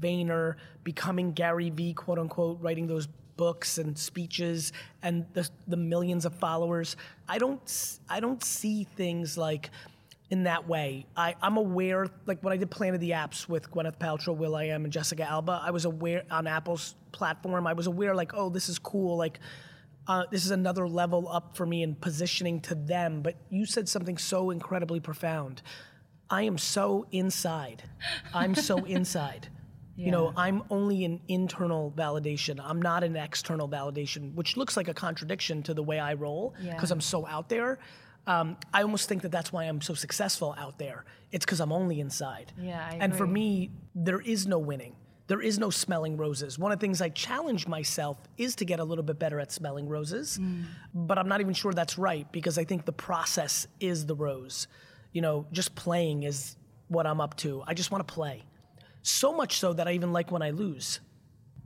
Vayner, 0.00 0.54
becoming 0.84 1.32
Gary 1.32 1.70
V, 1.70 1.94
quote 1.94 2.20
unquote, 2.20 2.58
writing 2.60 2.86
those 2.86 3.08
books 3.36 3.78
and 3.78 3.98
speeches 3.98 4.72
and 5.02 5.26
the, 5.32 5.48
the 5.66 5.76
millions 5.76 6.26
of 6.26 6.34
followers. 6.36 6.96
I 7.28 7.38
don't 7.38 7.98
I 8.08 8.20
don't 8.20 8.42
see 8.42 8.84
things 8.84 9.36
like 9.36 9.70
in 10.30 10.44
that 10.44 10.68
way. 10.68 11.06
I, 11.16 11.34
I'm 11.40 11.56
aware, 11.56 12.06
like 12.26 12.42
when 12.42 12.52
I 12.52 12.56
did 12.56 12.70
Planet 12.70 12.96
of 12.96 13.00
the 13.00 13.10
Apps 13.10 13.48
with 13.48 13.70
Gwyneth 13.70 13.98
Paltrow, 13.98 14.36
will.i.am, 14.36 14.84
and 14.84 14.92
Jessica 14.92 15.24
Alba, 15.24 15.60
I 15.64 15.70
was 15.70 15.84
aware 15.84 16.24
on 16.30 16.46
Apple's 16.46 16.94
platform. 17.12 17.66
I 17.66 17.72
was 17.72 17.86
aware, 17.86 18.14
like, 18.14 18.32
oh, 18.34 18.50
this 18.50 18.68
is 18.68 18.78
cool. 18.78 19.16
Like, 19.16 19.40
uh, 20.06 20.24
this 20.30 20.44
is 20.44 20.50
another 20.50 20.86
level 20.88 21.28
up 21.28 21.56
for 21.56 21.64
me 21.66 21.82
in 21.82 21.94
positioning 21.94 22.60
to 22.62 22.74
them. 22.74 23.22
But 23.22 23.36
you 23.50 23.64
said 23.66 23.88
something 23.88 24.18
so 24.18 24.50
incredibly 24.50 25.00
profound. 25.00 25.62
I 26.30 26.42
am 26.42 26.58
so 26.58 27.06
inside. 27.10 27.82
I'm 28.34 28.54
so 28.54 28.78
inside. 28.84 29.48
You 29.96 30.12
know, 30.12 30.32
I'm 30.36 30.62
only 30.70 31.04
an 31.04 31.20
internal 31.26 31.92
validation. 31.96 32.60
I'm 32.62 32.80
not 32.80 33.02
an 33.02 33.16
external 33.16 33.68
validation, 33.68 34.32
which 34.34 34.56
looks 34.56 34.76
like 34.76 34.86
a 34.86 34.94
contradiction 34.94 35.60
to 35.64 35.74
the 35.74 35.82
way 35.82 35.98
I 35.98 36.14
roll 36.14 36.54
because 36.62 36.90
Yeah. 36.90 36.94
I'm 36.94 37.00
so 37.00 37.26
out 37.26 37.48
there. 37.48 37.80
Um, 38.28 38.56
I 38.74 38.82
almost 38.82 39.08
think 39.08 39.22
that 39.22 39.32
that's 39.32 39.52
why 39.52 39.64
I'm 39.64 39.80
so 39.80 39.94
successful 39.94 40.54
out 40.58 40.78
there. 40.78 41.04
It's 41.32 41.44
because 41.46 41.60
I'm 41.60 41.72
only 41.72 41.98
inside. 41.98 42.52
Yeah, 42.60 42.86
I 42.88 42.96
and 43.00 43.16
for 43.16 43.26
me, 43.26 43.70
there 43.94 44.20
is 44.20 44.46
no 44.46 44.58
winning. 44.58 44.94
There 45.28 45.40
is 45.40 45.58
no 45.58 45.70
smelling 45.70 46.16
roses. 46.16 46.58
One 46.58 46.70
of 46.72 46.78
the 46.78 46.84
things 46.86 47.00
I 47.00 47.08
challenge 47.08 47.66
myself 47.66 48.18
is 48.36 48.54
to 48.56 48.64
get 48.66 48.80
a 48.80 48.84
little 48.84 49.02
bit 49.04 49.18
better 49.18 49.40
at 49.40 49.50
smelling 49.50 49.88
roses, 49.88 50.38
Mm. 50.40 50.64
but 50.94 51.18
I'm 51.18 51.28
not 51.28 51.40
even 51.40 51.54
sure 51.54 51.72
that's 51.72 51.96
right 51.98 52.30
because 52.32 52.58
I 52.58 52.64
think 52.64 52.84
the 52.84 52.92
process 52.92 53.66
is 53.80 54.06
the 54.06 54.14
rose. 54.14 54.68
You 55.12 55.22
know, 55.22 55.46
just 55.52 55.74
playing 55.74 56.22
is 56.24 56.56
what 56.88 57.06
I'm 57.06 57.20
up 57.20 57.34
to. 57.38 57.62
I 57.66 57.72
just 57.74 57.90
want 57.90 58.06
to 58.06 58.12
play. 58.12 58.42
So 59.02 59.32
much 59.32 59.58
so 59.58 59.72
that 59.72 59.88
I 59.88 59.92
even 59.92 60.12
like 60.12 60.30
when 60.30 60.42
I 60.42 60.50
lose. 60.50 61.00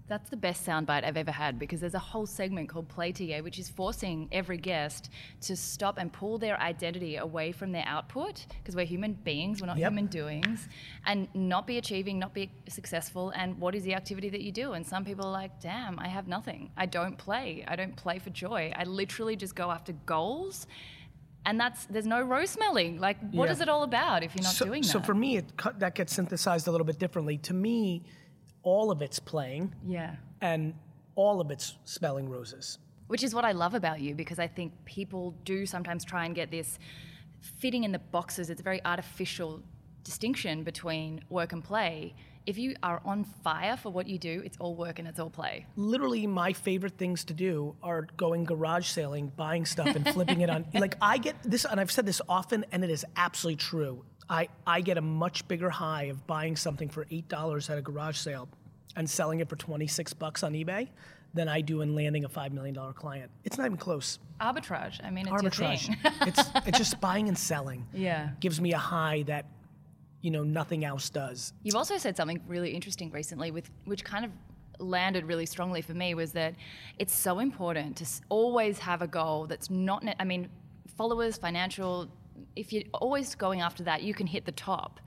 That's 0.09 0.29
the 0.29 0.37
best 0.37 0.67
soundbite 0.67 1.05
I've 1.05 1.17
ever 1.17 1.31
had 1.31 1.59
because 1.59 1.81
there's 1.81 1.95
a 1.95 1.99
whole 1.99 2.27
segment 2.27 2.69
called 2.69 2.89
Play 2.89 3.13
TA, 3.13 3.39
which 3.41 3.59
is 3.59 3.71
forcing 3.71 4.29
every 4.33 4.59
guest 4.59 5.09
to 5.43 5.57
stop 5.57 5.97
and 5.97 6.13
pull 6.13 6.39
their 6.39 6.61
identity 6.61 7.17
away 7.17 7.53
from 7.53 7.73
their 7.73 7.85
output 7.87 8.45
because 8.59 8.75
we're 8.77 8.85
human 8.85 9.13
beings, 9.15 9.61
we're 9.61 9.69
not 9.69 9.79
Yep. 9.79 9.91
human 9.93 10.07
doings, 10.07 10.69
and 11.07 11.29
not 11.35 11.67
be 11.67 11.79
achieving, 11.79 12.19
not 12.19 12.35
be 12.35 12.51
successful. 12.69 13.31
And 13.31 13.59
what 13.59 13.75
is 13.75 13.85
the 13.85 13.95
activity 13.95 14.29
that 14.31 14.43
you 14.43 14.53
do? 14.53 14.73
And 14.73 14.87
some 14.87 15.05
people 15.05 15.25
are 15.27 15.33
like, 15.33 15.61
damn, 15.61 15.99
I 15.99 16.09
have 16.09 16.27
nothing. 16.29 16.71
I 16.77 16.87
don't 16.87 17.17
play. 17.17 17.65
I 17.67 17.77
don't 17.77 17.97
play 17.97 18.19
for 18.19 18.31
joy. 18.31 18.73
I 18.77 18.85
literally 18.85 19.37
just 19.37 19.55
go 19.55 19.71
after 19.71 19.93
goals. 20.05 20.67
And 21.47 21.59
that's 21.59 21.87
there's 21.87 22.07
no 22.07 22.21
rose 22.21 22.51
smelling. 22.51 22.99
Like, 23.01 23.19
what 23.31 23.47
Yeah. 23.47 23.53
is 23.53 23.61
it 23.61 23.69
all 23.69 23.83
about 23.85 24.23
if 24.25 24.35
you're 24.35 24.43
not 24.45 24.53
so, 24.55 24.67
doing 24.67 24.83
that? 24.83 24.89
so 24.89 25.01
for 25.01 25.15
me, 25.15 25.39
it, 25.39 25.53
that 25.79 25.95
gets 25.95 26.13
synthesized 26.13 26.67
a 26.69 26.71
little 26.71 26.85
bit 26.87 26.99
differently. 26.99 27.39
To 27.39 27.55
me, 27.55 28.05
all 28.63 28.91
of 28.91 29.03
it's 29.03 29.19
playing 29.19 29.75
yeah. 29.87 30.17
and 30.41 30.75
all 31.15 31.41
of 31.41 31.51
it's 31.51 31.77
smelling 31.85 32.29
roses. 32.29 32.79
Which 33.09 33.23
is 33.23 33.35
what 33.35 33.45
I 33.45 33.53
love 33.53 33.75
about 33.75 34.01
you 34.01 34.15
because 34.15 34.39
I 34.39 34.47
think 34.47 34.73
people 34.85 35.35
do 35.45 35.67
sometimes 35.67 36.05
try 36.05 36.25
and 36.25 36.35
get 36.35 36.51
this 36.51 36.79
fitting 37.41 37.85
in 37.85 37.93
the 37.93 37.99
boxes. 37.99 38.49
It's 38.49 38.61
a 38.61 38.65
very 38.65 38.83
artificial 38.85 39.63
distinction 40.05 40.63
between 40.63 41.23
work 41.29 41.53
and 41.53 41.63
play. 41.63 42.15
If 42.45 42.59
you 42.59 42.75
are 42.83 43.01
on 43.05 43.25
fire 43.25 43.77
for 43.77 43.91
what 43.91 44.09
you 44.09 44.19
do, 44.19 44.43
it's 44.45 44.57
all 44.59 44.75
work 44.75 44.99
and 44.99 45.07
it's 45.07 45.21
all 45.21 45.31
play. 45.31 45.67
literally 45.77 46.27
my 46.27 46.53
favorite 46.53 46.99
things 46.99 47.25
to 47.25 47.35
do 47.35 47.77
are 47.83 48.09
going 48.17 48.45
garage 48.45 48.89
selling, 48.89 49.29
buying 49.37 49.65
stuff 49.65 49.95
and 49.95 50.09
flipping 50.09 50.41
it 50.41 50.51
on. 50.51 50.65
Like 50.75 50.97
I 51.01 51.19
get 51.19 51.37
this, 51.45 51.65
and 51.65 51.79
I've 51.79 51.93
said 51.93 52.05
this 52.05 52.21
often, 52.29 52.65
and 52.73 52.83
it 52.83 52.91
is 52.91 53.05
absolutely 53.17 53.59
true. 53.59 54.05
I, 54.33 54.49
I 54.67 54.81
get 54.81 54.97
a 54.97 55.03
much 55.03 55.47
bigger 55.47 55.69
high 55.69 56.05
of 56.05 56.27
buying 56.27 56.57
something 56.57 56.89
for 56.89 57.07
eight 57.11 57.29
dollars 57.29 57.69
at 57.69 57.77
a 57.77 57.83
garage 57.83 58.17
sale 58.17 58.49
and 58.97 59.09
selling 59.09 59.41
it 59.41 59.49
for 59.49 59.57
twenty 59.57 59.87
six 59.87 60.15
bucks 60.15 60.43
on 60.43 60.55
eBay 60.55 60.89
than 61.35 61.49
I 61.49 61.61
do 61.61 61.83
in 61.83 61.95
landing 61.95 62.25
a 62.25 62.29
five 62.31 62.53
million 62.53 62.75
dollar 62.75 62.95
client. 62.95 63.31
It's 63.45 63.59
not 63.59 63.67
even 63.67 63.77
close. 63.77 64.19
Arbitrage. 64.41 65.05
I 65.05 65.11
mean, 65.11 65.29
it's 65.29 65.43
Arbitrage. 65.43 65.95
it's 66.27 66.51
it's 66.67 66.79
just 66.79 66.99
buying 66.99 67.29
and 67.29 67.37
selling. 67.37 67.87
Yeah. 67.93 68.31
Gives 68.41 68.59
me 68.59 68.73
a 68.73 68.79
high 68.79 69.23
that 69.25 69.45
you 70.23 70.31
know 70.31 70.45
nothing 70.45 70.85
else 70.85 71.11
does. 71.11 71.53
You've 71.63 71.77
also 71.77 71.99
said 71.99 72.17
something 72.17 72.41
really 72.49 72.71
interesting 72.71 73.11
recently, 73.11 73.51
with 73.51 73.71
which 73.85 74.03
kind 74.03 74.25
of 74.25 74.31
landed 74.79 75.27
really 75.27 75.47
strongly 75.47 75.83
for 75.83 75.93
me, 75.93 76.15
was 76.15 76.33
that 76.33 76.55
it's 76.99 77.15
so 77.15 77.39
important 77.39 77.97
to 77.99 78.07
always 78.31 78.79
have 78.79 79.03
a 79.03 79.07
goal 79.07 79.47
that's 79.47 79.69
not. 79.69 80.03
I 80.19 80.25
mean, 80.25 80.49
followers, 80.97 81.37
financial. 81.37 82.09
If 82.57 82.73
you're 82.73 82.85
always 82.93 83.35
going 83.35 83.61
after 83.61 83.83
that, 83.85 84.03
you 84.03 84.15
can 84.15 84.27
hit 84.27 84.45
the 84.45 84.53
top. 84.53 85.01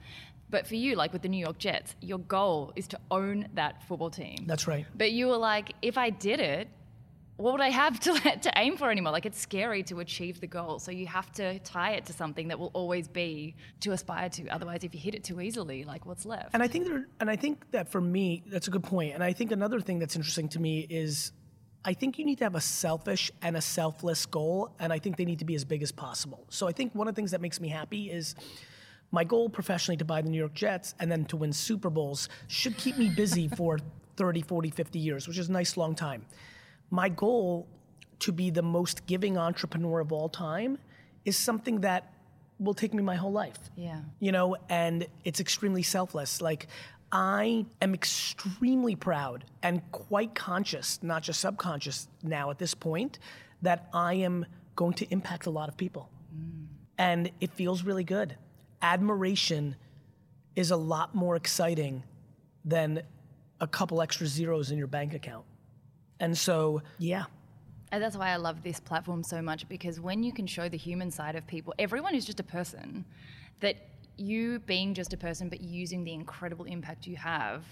But 0.48 0.66
for 0.66 0.76
you, 0.76 0.94
like 0.94 1.12
with 1.12 1.22
the 1.22 1.28
New 1.28 1.42
York 1.44 1.58
Jets, 1.58 1.96
your 2.00 2.18
goal 2.18 2.72
is 2.76 2.86
to 2.88 3.00
own 3.10 3.48
that 3.54 3.82
football 3.88 4.10
team. 4.10 4.44
That's 4.46 4.68
right. 4.68 4.86
But 4.94 5.12
you 5.12 5.26
were 5.26 5.36
like, 5.36 5.72
if 5.82 5.98
I 5.98 6.10
did 6.10 6.40
it, 6.40 6.68
what 7.36 7.52
would 7.52 7.60
I 7.60 7.70
have 7.70 8.00
to 8.06 8.12
to 8.14 8.52
aim 8.56 8.76
for 8.76 8.90
anymore? 8.90 9.12
Like 9.12 9.26
it's 9.26 9.40
scary 9.40 9.82
to 9.84 10.00
achieve 10.00 10.40
the 10.40 10.46
goal, 10.46 10.78
so 10.78 10.90
you 10.90 11.06
have 11.06 11.30
to 11.32 11.58
tie 11.60 11.92
it 11.92 12.06
to 12.06 12.12
something 12.12 12.48
that 12.48 12.58
will 12.58 12.70
always 12.72 13.08
be 13.08 13.56
to 13.80 13.92
aspire 13.92 14.28
to. 14.30 14.48
Otherwise, 14.48 14.84
if 14.84 14.94
you 14.94 15.00
hit 15.00 15.14
it 15.14 15.24
too 15.24 15.40
easily, 15.40 15.84
like 15.84 16.06
what's 16.06 16.24
left? 16.24 16.50
And 16.54 16.62
I 16.62 16.68
think 16.68 16.86
there, 16.86 17.06
and 17.20 17.30
I 17.30 17.36
think 17.36 17.70
that 17.72 17.90
for 17.90 18.00
me, 18.00 18.42
that's 18.46 18.68
a 18.68 18.70
good 18.70 18.84
point. 18.84 19.14
And 19.14 19.22
I 19.22 19.32
think 19.32 19.52
another 19.52 19.80
thing 19.80 19.98
that's 19.98 20.16
interesting 20.16 20.48
to 20.50 20.60
me 20.60 20.86
is, 20.88 21.32
I 21.86 21.94
think 21.94 22.18
you 22.18 22.24
need 22.24 22.38
to 22.38 22.44
have 22.44 22.56
a 22.56 22.60
selfish 22.60 23.30
and 23.40 23.56
a 23.56 23.60
selfless 23.60 24.26
goal, 24.26 24.74
and 24.80 24.92
I 24.92 24.98
think 24.98 25.16
they 25.16 25.24
need 25.24 25.38
to 25.38 25.44
be 25.44 25.54
as 25.54 25.64
big 25.64 25.82
as 25.82 25.92
possible. 25.92 26.44
So 26.50 26.66
I 26.66 26.72
think 26.72 26.94
one 26.94 27.08
of 27.08 27.14
the 27.14 27.18
things 27.18 27.30
that 27.30 27.40
makes 27.40 27.60
me 27.60 27.68
happy 27.68 28.10
is. 28.10 28.34
My 29.12 29.22
goal 29.22 29.48
professionally 29.48 29.96
to 29.98 30.04
buy 30.04 30.20
the 30.20 30.28
New 30.28 30.36
York 30.36 30.52
Jets 30.52 30.96
and 30.98 31.10
then 31.10 31.26
to 31.26 31.36
win 31.36 31.52
Super 31.52 31.90
Bowls 31.90 32.28
should 32.48 32.76
keep 32.76 32.98
me 32.98 33.08
busy 33.08 33.46
for 33.56 33.78
30, 34.16 34.42
40, 34.42 34.70
50 34.70 34.98
years, 34.98 35.28
which 35.28 35.38
is 35.38 35.48
a 35.48 35.52
nice 35.52 35.76
long 35.76 35.94
time. 35.94 36.26
My 36.90 37.08
goal 37.08 37.68
to 38.18 38.32
be 38.32 38.50
the 38.50 38.62
most 38.62 39.06
giving 39.06 39.38
entrepreneur 39.38 40.00
of 40.00 40.12
all 40.12 40.28
time 40.28 40.76
is 41.24 41.36
something 41.36 41.82
that 41.82 42.12
will 42.58 42.74
take 42.74 42.94
me 42.94 43.02
my 43.02 43.14
whole 43.14 43.32
life 43.32 43.58
yeah. 43.76 44.00
you 44.18 44.32
know, 44.32 44.56
and 44.68 45.06
it's 45.24 45.40
extremely 45.40 45.82
selfless. 45.82 46.40
Like, 46.40 46.68
I 47.12 47.66
am 47.80 47.94
extremely 47.94 48.96
proud 48.96 49.44
and 49.62 49.80
quite 49.92 50.34
conscious, 50.34 50.98
not 51.02 51.22
just 51.22 51.40
subconscious 51.40 52.08
now 52.22 52.50
at 52.50 52.58
this 52.58 52.74
point, 52.74 53.18
that 53.62 53.88
I 53.92 54.14
am 54.14 54.44
going 54.74 54.94
to 54.94 55.06
impact 55.12 55.46
a 55.46 55.50
lot 55.50 55.68
of 55.68 55.76
people. 55.76 56.10
And 56.98 57.30
it 57.40 57.52
feels 57.52 57.82
really 57.82 58.04
good. 58.04 58.36
Admiration 58.82 59.76
is 60.54 60.70
a 60.70 60.76
lot 60.76 61.14
more 61.14 61.36
exciting 61.36 62.02
than 62.64 63.02
a 63.60 63.66
couple 63.66 64.02
extra 64.02 64.26
zeros 64.26 64.70
in 64.70 64.78
your 64.78 64.86
bank 64.86 65.14
account. 65.14 65.44
And 66.20 66.36
so, 66.36 66.82
yeah, 66.98 67.24
And 67.92 68.02
that's 68.02 68.16
why 68.16 68.30
I 68.30 68.36
love 68.36 68.62
this 68.62 68.80
platform 68.80 69.22
so 69.22 69.40
much 69.40 69.68
because 69.68 70.00
when 70.00 70.22
you 70.22 70.32
can 70.32 70.46
show 70.46 70.68
the 70.68 70.76
human 70.76 71.10
side 71.10 71.36
of 71.36 71.46
people, 71.46 71.72
everyone 71.78 72.14
is 72.14 72.24
just 72.24 72.40
a 72.40 72.44
person, 72.44 73.04
that 73.60 73.76
you 74.16 74.58
being 74.60 74.94
just 74.94 75.12
a 75.12 75.16
person 75.16 75.48
but 75.48 75.60
using 75.60 76.04
the 76.04 76.12
incredible 76.12 76.64
impact 76.64 77.06
you 77.06 77.16
have 77.16 77.64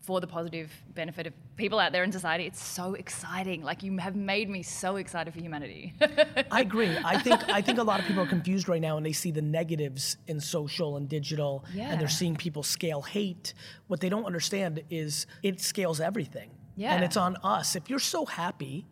for 0.00 0.20
the 0.20 0.26
positive 0.26 0.72
benefit 0.94 1.26
of 1.26 1.34
people 1.56 1.78
out 1.78 1.92
there 1.92 2.02
in 2.04 2.10
society, 2.12 2.46
it's 2.46 2.62
so 2.64 2.94
exciting. 2.94 3.62
Like 3.62 3.82
you 3.82 3.96
have 3.98 4.16
made 4.16 4.48
me 4.48 4.62
so 4.62 4.96
excited 4.96 5.34
for 5.34 5.40
humanity. 5.40 5.92
I 6.50 6.60
agree. 6.62 6.96
I 7.04 7.18
think 7.18 7.48
I 7.48 7.60
think 7.60 7.78
a 7.78 7.82
lot 7.82 8.00
of 8.00 8.06
people 8.06 8.22
are 8.22 8.28
confused 8.28 8.68
right 8.68 8.80
now 8.80 8.96
and 8.96 9.04
they 9.04 9.12
see 9.12 9.32
the 9.32 9.42
negatives 9.42 10.16
in 10.26 10.40
social 10.40 10.96
and 10.96 11.08
digital 11.08 11.64
and 11.76 12.00
they're 12.00 12.08
seeing 12.08 12.36
people 12.36 12.62
scale 12.62 13.02
hate. 13.02 13.54
What 13.88 14.00
they 14.00 14.08
don't 14.08 14.24
understand 14.24 14.82
is 14.88 15.26
it 15.42 15.60
scales 15.60 16.00
everything. 16.00 16.50
Yeah. 16.76 16.94
And 16.94 17.04
it's 17.04 17.16
on 17.16 17.36
us. 17.42 17.74
If 17.74 17.90
you're 17.90 17.98
so 17.98 18.24
happy, 18.24 18.86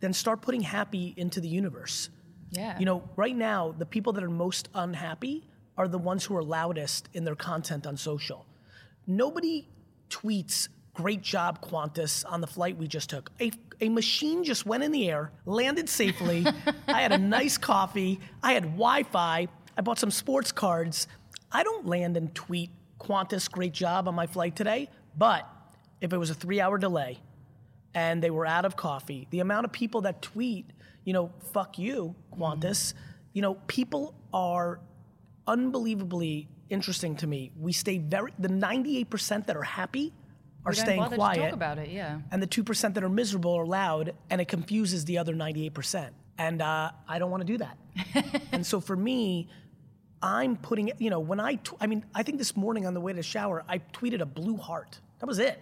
then 0.00 0.12
start 0.12 0.42
putting 0.42 0.60
happy 0.60 1.14
into 1.16 1.40
the 1.40 1.48
universe. 1.48 2.10
yeah. 2.50 2.78
You 2.78 2.84
know, 2.84 3.02
right 3.16 3.34
now, 3.34 3.74
the 3.76 3.86
people 3.86 4.12
that 4.12 4.22
are 4.22 4.30
most 4.30 4.68
unhappy 4.74 5.48
are 5.76 5.88
the 5.88 5.98
ones 5.98 6.24
who 6.24 6.36
are 6.36 6.42
loudest 6.42 7.08
in 7.12 7.24
their 7.24 7.34
content 7.34 7.86
on 7.86 7.96
social. 7.96 8.46
Nobody 9.06 9.68
tweets, 10.08 10.68
great 10.94 11.22
job, 11.22 11.60
Qantas, 11.60 12.24
on 12.30 12.40
the 12.40 12.46
flight 12.46 12.76
we 12.76 12.86
just 12.86 13.10
took. 13.10 13.30
A, 13.40 13.50
a 13.80 13.88
machine 13.88 14.44
just 14.44 14.66
went 14.66 14.82
in 14.82 14.92
the 14.92 15.10
air, 15.10 15.32
landed 15.46 15.88
safely. 15.88 16.46
I 16.88 17.02
had 17.02 17.12
a 17.12 17.18
nice 17.18 17.58
coffee. 17.58 18.20
I 18.42 18.52
had 18.52 18.64
Wi 18.64 19.02
Fi. 19.04 19.48
I 19.76 19.80
bought 19.82 19.98
some 19.98 20.10
sports 20.10 20.52
cards. 20.52 21.08
I 21.50 21.62
don't 21.62 21.86
land 21.86 22.16
and 22.16 22.34
tweet, 22.34 22.70
Qantas, 23.00 23.50
great 23.50 23.72
job 23.72 24.08
on 24.08 24.14
my 24.14 24.26
flight 24.26 24.56
today. 24.56 24.88
But 25.16 25.48
if 26.00 26.12
it 26.12 26.18
was 26.18 26.30
a 26.30 26.34
three 26.34 26.60
hour 26.60 26.78
delay, 26.78 27.18
and 27.94 28.22
they 28.22 28.30
were 28.30 28.44
out 28.44 28.64
of 28.64 28.76
coffee. 28.76 29.26
The 29.30 29.40
amount 29.40 29.64
of 29.64 29.72
people 29.72 30.02
that 30.02 30.20
tweet, 30.20 30.66
you 31.04 31.12
know, 31.12 31.32
fuck 31.52 31.78
you, 31.78 32.14
Qantas, 32.36 32.60
mm-hmm. 32.60 32.98
you 33.32 33.42
know, 33.42 33.54
people 33.68 34.14
are 34.32 34.80
unbelievably 35.46 36.48
interesting 36.70 37.16
to 37.16 37.26
me. 37.26 37.52
We 37.58 37.72
stay 37.72 37.98
very, 37.98 38.32
the 38.38 38.48
98% 38.48 39.46
that 39.46 39.56
are 39.56 39.62
happy 39.62 40.12
are 40.64 40.70
we 40.70 40.76
staying 40.76 41.04
quiet. 41.04 41.42
talk 41.42 41.52
about 41.52 41.78
it, 41.78 41.90
yeah. 41.90 42.20
and 42.30 42.42
the 42.42 42.46
2% 42.46 42.94
that 42.94 43.04
are 43.04 43.08
miserable 43.08 43.52
are 43.54 43.66
loud, 43.66 44.14
and 44.30 44.40
it 44.40 44.48
confuses 44.48 45.04
the 45.04 45.18
other 45.18 45.34
98%. 45.34 46.10
And 46.38 46.62
uh, 46.62 46.90
I 47.06 47.18
don't 47.18 47.30
want 47.30 47.42
to 47.42 47.46
do 47.46 47.58
that. 47.58 48.42
and 48.52 48.66
so 48.66 48.80
for 48.80 48.96
me, 48.96 49.48
I'm 50.22 50.56
putting, 50.56 50.90
you 50.98 51.10
know, 51.10 51.20
when 51.20 51.38
I, 51.38 51.56
tw- 51.56 51.76
I 51.80 51.86
mean, 51.86 52.04
I 52.14 52.22
think 52.22 52.38
this 52.38 52.56
morning 52.56 52.86
on 52.86 52.94
the 52.94 53.00
way 53.00 53.12
to 53.12 53.16
the 53.16 53.22
shower, 53.22 53.62
I 53.68 53.78
tweeted 53.78 54.20
a 54.20 54.26
blue 54.26 54.56
heart. 54.56 54.98
That 55.20 55.26
was 55.26 55.38
it. 55.38 55.60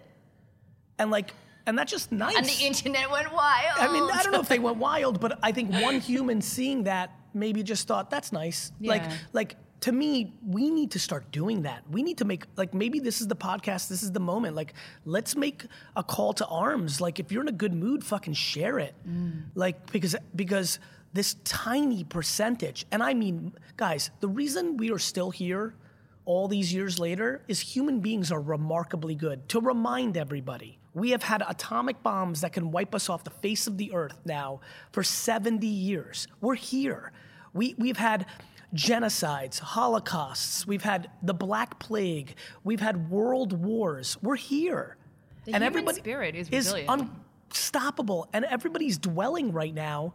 And 0.97 1.11
like, 1.11 1.33
and 1.65 1.77
that's 1.77 1.91
just 1.91 2.11
nice. 2.11 2.35
And 2.35 2.45
the 2.45 2.65
internet 2.65 3.09
went 3.11 3.31
wild. 3.33 3.77
I 3.77 3.91
mean, 3.91 4.03
I 4.03 4.23
don't 4.23 4.31
know 4.31 4.39
if 4.39 4.49
they 4.49 4.59
went 4.59 4.77
wild, 4.77 5.19
but 5.19 5.39
I 5.43 5.51
think 5.51 5.71
one 5.71 5.99
human 5.99 6.41
seeing 6.41 6.83
that 6.83 7.11
maybe 7.33 7.63
just 7.63 7.87
thought 7.87 8.09
that's 8.09 8.31
nice. 8.31 8.71
Like, 8.81 9.03
like 9.31 9.55
to 9.83 9.91
me, 9.91 10.31
we 10.47 10.69
need 10.69 10.91
to 10.91 10.99
start 10.99 11.29
doing 11.33 11.63
that. 11.63 11.83
We 11.91 12.03
need 12.03 12.19
to 12.19 12.25
make 12.25 12.45
like 12.55 12.73
maybe 12.73 13.01
this 13.01 13.19
is 13.19 13.27
the 13.27 13.35
podcast. 13.35 13.89
This 13.89 14.01
is 14.01 14.13
the 14.13 14.21
moment. 14.21 14.55
Like, 14.55 14.75
let's 15.03 15.35
make 15.35 15.65
a 15.97 16.03
call 16.03 16.31
to 16.35 16.45
arms. 16.45 17.01
Like, 17.01 17.19
if 17.19 17.33
you're 17.33 17.41
in 17.41 17.49
a 17.49 17.51
good 17.51 17.73
mood, 17.73 18.01
fucking 18.01 18.33
share 18.33 18.79
it. 18.79 18.95
Mm. 19.05 19.47
Like 19.55 19.91
because 19.91 20.15
because 20.33 20.79
this 21.11 21.35
tiny 21.43 22.05
percentage, 22.05 22.85
and 22.93 23.03
I 23.03 23.13
mean, 23.13 23.51
guys, 23.75 24.09
the 24.21 24.29
reason 24.29 24.77
we 24.77 24.89
are 24.89 24.99
still 24.99 25.31
here 25.31 25.75
all 26.23 26.47
these 26.47 26.73
years 26.73 26.97
later 26.97 27.41
is 27.49 27.59
human 27.59 27.99
beings 27.99 28.31
are 28.31 28.39
remarkably 28.39 29.15
good. 29.15 29.49
To 29.49 29.59
remind 29.59 30.15
everybody, 30.15 30.79
we 30.93 31.09
have 31.09 31.23
had 31.23 31.43
atomic 31.45 32.01
bombs 32.01 32.39
that 32.39 32.53
can 32.53 32.71
wipe 32.71 32.95
us 32.95 33.09
off 33.09 33.25
the 33.25 33.31
face 33.31 33.67
of 33.67 33.77
the 33.77 33.93
earth 33.93 34.21
now 34.23 34.61
for 34.93 35.03
70 35.03 35.67
years. 35.67 36.25
We're 36.39 36.55
here. 36.55 37.11
We, 37.53 37.75
we've 37.77 37.97
had 37.97 38.25
genocides, 38.73 39.59
holocausts, 39.59 40.65
we've 40.65 40.83
had 40.83 41.09
the 41.21 41.33
Black 41.33 41.79
Plague, 41.79 42.35
we've 42.63 42.79
had 42.79 43.09
world 43.09 43.53
wars. 43.53 44.17
We're 44.21 44.35
here. 44.35 44.97
The 45.45 45.59
human 45.59 45.93
spirit 45.93 46.35
is 46.35 46.49
resilient. 46.51 47.17
unstoppable. 47.49 48.29
And 48.33 48.45
everybody's 48.45 48.97
dwelling 48.97 49.51
right 49.51 49.73
now 49.73 50.13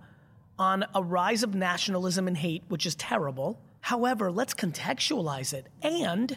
on 0.59 0.85
a 0.95 1.03
rise 1.03 1.43
of 1.43 1.55
nationalism 1.55 2.27
and 2.27 2.37
hate, 2.37 2.65
which 2.69 2.87
is 2.87 2.95
terrible. 2.95 3.61
However, 3.81 4.33
let's 4.33 4.55
contextualize 4.55 5.53
it. 5.55 5.69
And 5.83 6.37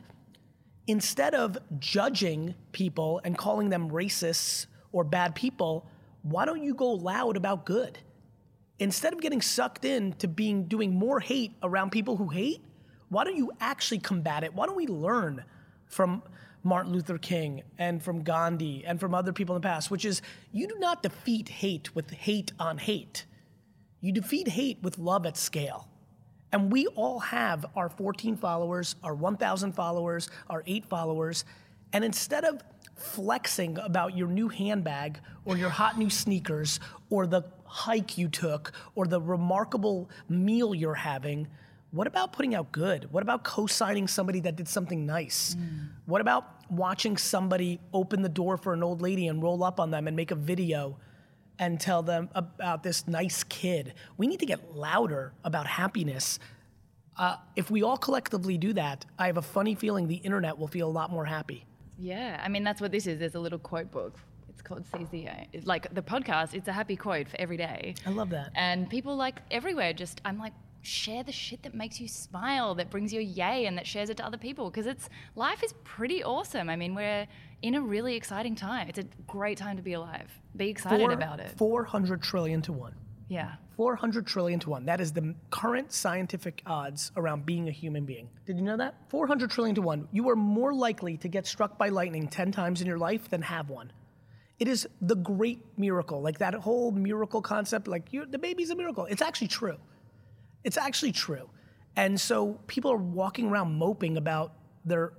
instead 0.88 1.34
of 1.34 1.58
judging 1.80 2.54
people 2.72 3.22
and 3.24 3.38
calling 3.38 3.70
them 3.70 3.90
racists 3.90 4.68
or 4.92 5.04
bad 5.04 5.34
people, 5.36 5.88
why 6.22 6.46
don't 6.46 6.64
you 6.64 6.76
go 6.76 6.92
loud 6.92 7.36
about 7.36 7.66
good? 7.66 7.98
Instead 8.82 9.14
of 9.14 9.22
getting 9.22 9.44
sucked 9.44 9.86
in 9.86 10.12
to 10.14 10.28
being 10.28 10.64
doing 10.64 10.92
more 10.92 11.20
hate 11.20 11.54
around 11.62 11.92
people 11.92 12.18
who 12.18 12.30
hate, 12.30 12.66
why 13.10 13.24
don't 13.24 13.38
you 13.38 13.52
actually 13.60 14.00
combat 14.00 14.44
it? 14.44 14.56
Why 14.56 14.66
don't 14.66 14.76
we 14.76 14.88
learn 14.88 15.46
from 15.86 16.24
Martin 16.64 16.92
Luther 16.92 17.20
King 17.20 17.62
and 17.78 18.02
from 18.02 18.24
Gandhi 18.24 18.84
and 18.84 19.00
from 19.00 19.14
other 19.14 19.34
people 19.34 19.56
in 19.56 19.62
the 19.62 19.68
past, 19.68 19.92
which 19.92 20.04
is 20.04 20.24
you 20.52 20.68
do 20.68 20.80
not 20.80 21.04
defeat 21.04 21.48
hate 21.48 21.94
with 21.94 22.10
hate 22.10 22.54
on 22.60 22.80
hate. 22.80 23.28
You 24.00 24.12
defeat 24.12 24.48
hate 24.48 24.80
with 24.82 24.98
love 24.98 25.28
at 25.28 25.38
scale. 25.38 25.88
And 26.52 26.72
we 26.72 26.88
all 26.88 27.20
have 27.20 27.68
our 27.76 27.88
14 27.88 28.36
followers, 28.36 28.96
our 29.04 29.14
1,000 29.14 29.74
followers, 29.74 30.28
our 30.50 30.64
eight 30.66 30.88
followers. 30.88 31.46
And 31.94 32.04
instead 32.04 32.46
of 32.46 32.64
flexing 32.96 33.78
about 33.78 34.18
your 34.18 34.28
new 34.28 34.48
handbag 34.48 35.20
or 35.46 35.56
your 35.56 35.70
hot 35.70 36.00
new 36.00 36.10
sneakers 36.10 36.80
or 37.12 37.28
the 37.28 37.44
hike 37.72 38.18
you 38.18 38.28
took 38.28 38.74
or 38.96 39.08
the 39.08 39.22
remarkable 39.22 40.10
meal 40.28 40.76
you're 40.76 40.94
having, 40.94 41.48
what 41.92 42.06
about 42.06 42.34
putting 42.34 42.54
out 42.54 42.72
good? 42.72 43.12
What 43.12 43.24
about 43.24 43.44
co 43.44 43.66
signing 43.66 44.08
somebody 44.08 44.42
that 44.42 44.56
did 44.56 44.68
something 44.68 45.06
nice? 45.06 45.56
What 46.06 46.22
about 46.22 46.70
watching 46.70 47.18
somebody 47.18 47.80
open 47.94 48.22
the 48.22 48.30
door 48.30 48.58
for 48.58 48.74
an 48.74 48.84
old 48.84 49.02
lady 49.02 49.28
and 49.28 49.42
roll 49.42 49.64
up 49.64 49.80
on 49.80 49.92
them 49.92 50.08
and 50.08 50.16
make 50.16 50.32
a 50.32 50.36
video? 50.36 50.98
and 51.60 51.80
tell 51.80 52.02
them 52.02 52.28
about 52.34 52.82
this 52.82 53.08
nice 53.08 53.44
kid. 53.44 53.94
We 54.18 54.26
need 54.26 54.40
to 54.40 54.48
get 54.48 54.76
louder 54.76 55.32
about 55.44 55.68
happiness. 55.68 56.40
Uh, 57.16 57.36
if 57.56 57.70
we 57.70 57.84
all 57.84 57.98
collectively 57.98 58.58
do 58.58 58.74
that, 58.74 59.06
I 59.20 59.28
have 59.28 59.38
a 59.38 59.44
funny 59.44 59.76
feeling 59.76 60.08
the 60.08 60.16
internet 60.16 60.58
will 60.58 60.68
feel 60.68 60.88
a 60.88 60.92
lot 60.92 61.12
more 61.12 61.26
happy. 61.26 61.68
Yeah, 62.00 62.42
I 62.44 62.50
mean 62.50 62.64
that's 62.64 62.82
what 62.82 62.92
this 62.92 63.06
is. 63.06 63.20
There's 63.20 63.36
a 63.36 63.40
little 63.40 63.60
quote 63.60 63.92
book. 63.92 64.18
It's 64.52 64.62
called 64.62 64.86
Seize 64.86 65.08
the 65.10 65.20
Yay. 65.20 65.48
It's 65.54 65.66
like 65.66 65.94
the 65.94 66.02
podcast. 66.02 66.54
It's 66.54 66.68
a 66.68 66.74
happy 66.74 66.98
quote 66.98 67.30
for 67.30 67.40
every 67.40 67.56
day. 67.58 67.96
I 68.06 68.10
love 68.10 68.30
that. 68.32 68.52
And 68.54 68.90
people 68.90 69.16
like 69.16 69.40
everywhere 69.50 69.94
just 69.94 70.20
I'm 70.26 70.38
like 70.38 70.54
share 70.82 71.24
the 71.24 71.32
shit 71.32 71.64
that 71.64 71.74
makes 71.74 72.02
you 72.02 72.08
smile, 72.08 72.76
that 72.76 72.90
brings 72.90 73.14
you 73.14 73.20
a 73.20 73.24
yay, 73.24 73.66
and 73.66 73.78
that 73.78 73.88
shares 73.88 74.10
it 74.10 74.18
to 74.18 74.26
other 74.26 74.38
people 74.38 74.70
because 74.70 74.88
it's 74.88 75.08
life 75.36 75.64
is 75.64 75.74
pretty 75.86 76.22
awesome. 76.24 76.70
I 76.70 76.76
mean 76.76 76.94
we're 76.96 77.28
in 77.62 77.76
a 77.76 77.82
really 77.82 78.16
exciting 78.16 78.56
time. 78.56 78.90
It's 78.90 79.00
a 79.00 79.06
great 79.26 79.58
time 79.58 79.78
to 79.78 79.84
be 79.84 79.94
alive. 79.94 80.30
Be 80.58 80.70
excited 80.70 81.00
Four- 81.00 81.12
about 81.14 81.40
it. 81.40 81.52
400 81.58 82.22
trillion 82.22 82.62
to 82.64 82.74
one. 82.74 82.94
Yeah. 83.30 83.54
400 83.78 84.28
trillion 84.28 84.60
to 84.60 84.70
one. 84.70 84.86
That 84.86 85.00
is 85.00 85.14
the 85.14 85.34
current 85.50 85.94
scientific 85.94 86.62
odds 86.66 87.14
around 87.16 87.46
being 87.46 87.70
a 87.70 87.72
human 87.72 88.04
being. 88.04 88.30
Did 88.46 88.58
you 88.58 88.62
know 88.62 88.76
that? 88.76 88.96
400 89.08 89.50
trillion 89.50 89.74
to 89.76 89.82
one. 89.82 90.10
You 90.12 90.28
are 90.30 90.36
more 90.36 90.74
likely 90.74 91.16
to 91.18 91.30
get 91.30 91.48
struck 91.48 91.78
by 91.78 91.88
lightning 91.88 92.28
10 92.28 92.52
times 92.52 92.82
in 92.82 92.88
your 92.88 92.98
life 92.98 93.30
than 93.30 93.42
have 93.42 93.70
one. 93.70 93.94
It 94.62 94.68
is 94.68 94.88
the 95.02 95.16
great 95.16 95.60
miracle. 95.76 96.22
Like 96.22 96.38
that 96.38 96.54
whole 96.54 96.92
miracle 96.92 97.42
concept, 97.42 97.88
like 97.88 98.12
the 98.12 98.38
baby's 98.38 98.70
a 98.70 98.76
miracle. 98.76 99.08
It's 99.10 99.24
actually 99.24 99.48
true. 99.48 99.78
It's 100.64 100.78
actually 100.78 101.14
true. 101.14 101.50
And 101.96 102.22
so 102.22 102.60
people 102.68 102.92
are 102.92 102.98
walking 102.98 103.48
around 103.50 103.74
moping 103.74 104.18
about 104.18 104.54
their 104.86 105.14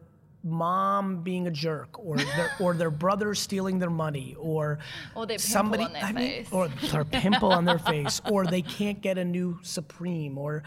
mom 0.45 1.25
being 1.25 1.49
a 1.49 1.51
jerk 1.51 1.99
or 1.99 2.19
their, 2.19 2.53
or 2.61 2.75
their 2.75 2.93
brother 2.93 3.35
stealing 3.35 3.81
their 3.81 3.91
money 3.91 4.37
or, 4.39 4.79
Or 5.17 5.27
their 5.27 5.39
somebody 5.39 5.89
I 6.01 6.13
mean, 6.13 6.47
or 6.53 6.69
their 6.69 7.05
pimple 7.05 7.51
on 7.51 7.65
their 7.65 7.79
face 7.95 8.21
or 8.31 8.47
they 8.47 8.63
can't 8.63 9.01
get 9.01 9.19
a 9.19 9.25
new 9.25 9.59
Supreme 9.63 10.39
or 10.39 10.63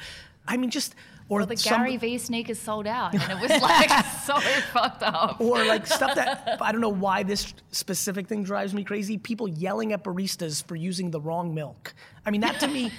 I 0.45 0.57
mean 0.57 0.69
just 0.69 0.95
or 1.29 1.39
Well, 1.39 1.47
the 1.47 1.57
some- 1.57 1.77
Gary 1.81 1.97
V 1.97 2.17
sneakers 2.17 2.59
sold 2.59 2.85
out, 2.87 3.13
and 3.13 3.23
it 3.23 3.39
was 3.41 3.61
like 3.61 3.89
so 4.25 4.39
fucked 4.73 5.01
up. 5.03 5.41
or 5.41 5.63
like 5.65 5.87
stuff 5.87 6.15
that 6.15 6.57
I 6.61 6.71
don't 6.71 6.81
know 6.81 6.89
why 6.89 7.23
this 7.23 7.53
specific 7.71 8.27
thing 8.27 8.43
drives 8.43 8.73
me 8.73 8.83
crazy. 8.83 9.17
People 9.17 9.47
yelling 9.47 9.91
at 9.93 10.03
baristas 10.03 10.63
for 10.63 10.75
using 10.75 11.11
the 11.11 11.19
wrong 11.19 11.53
milk. 11.55 11.93
I 12.25 12.31
mean, 12.31 12.41
that 12.41 12.59
to 12.61 12.67
me, 12.67 12.91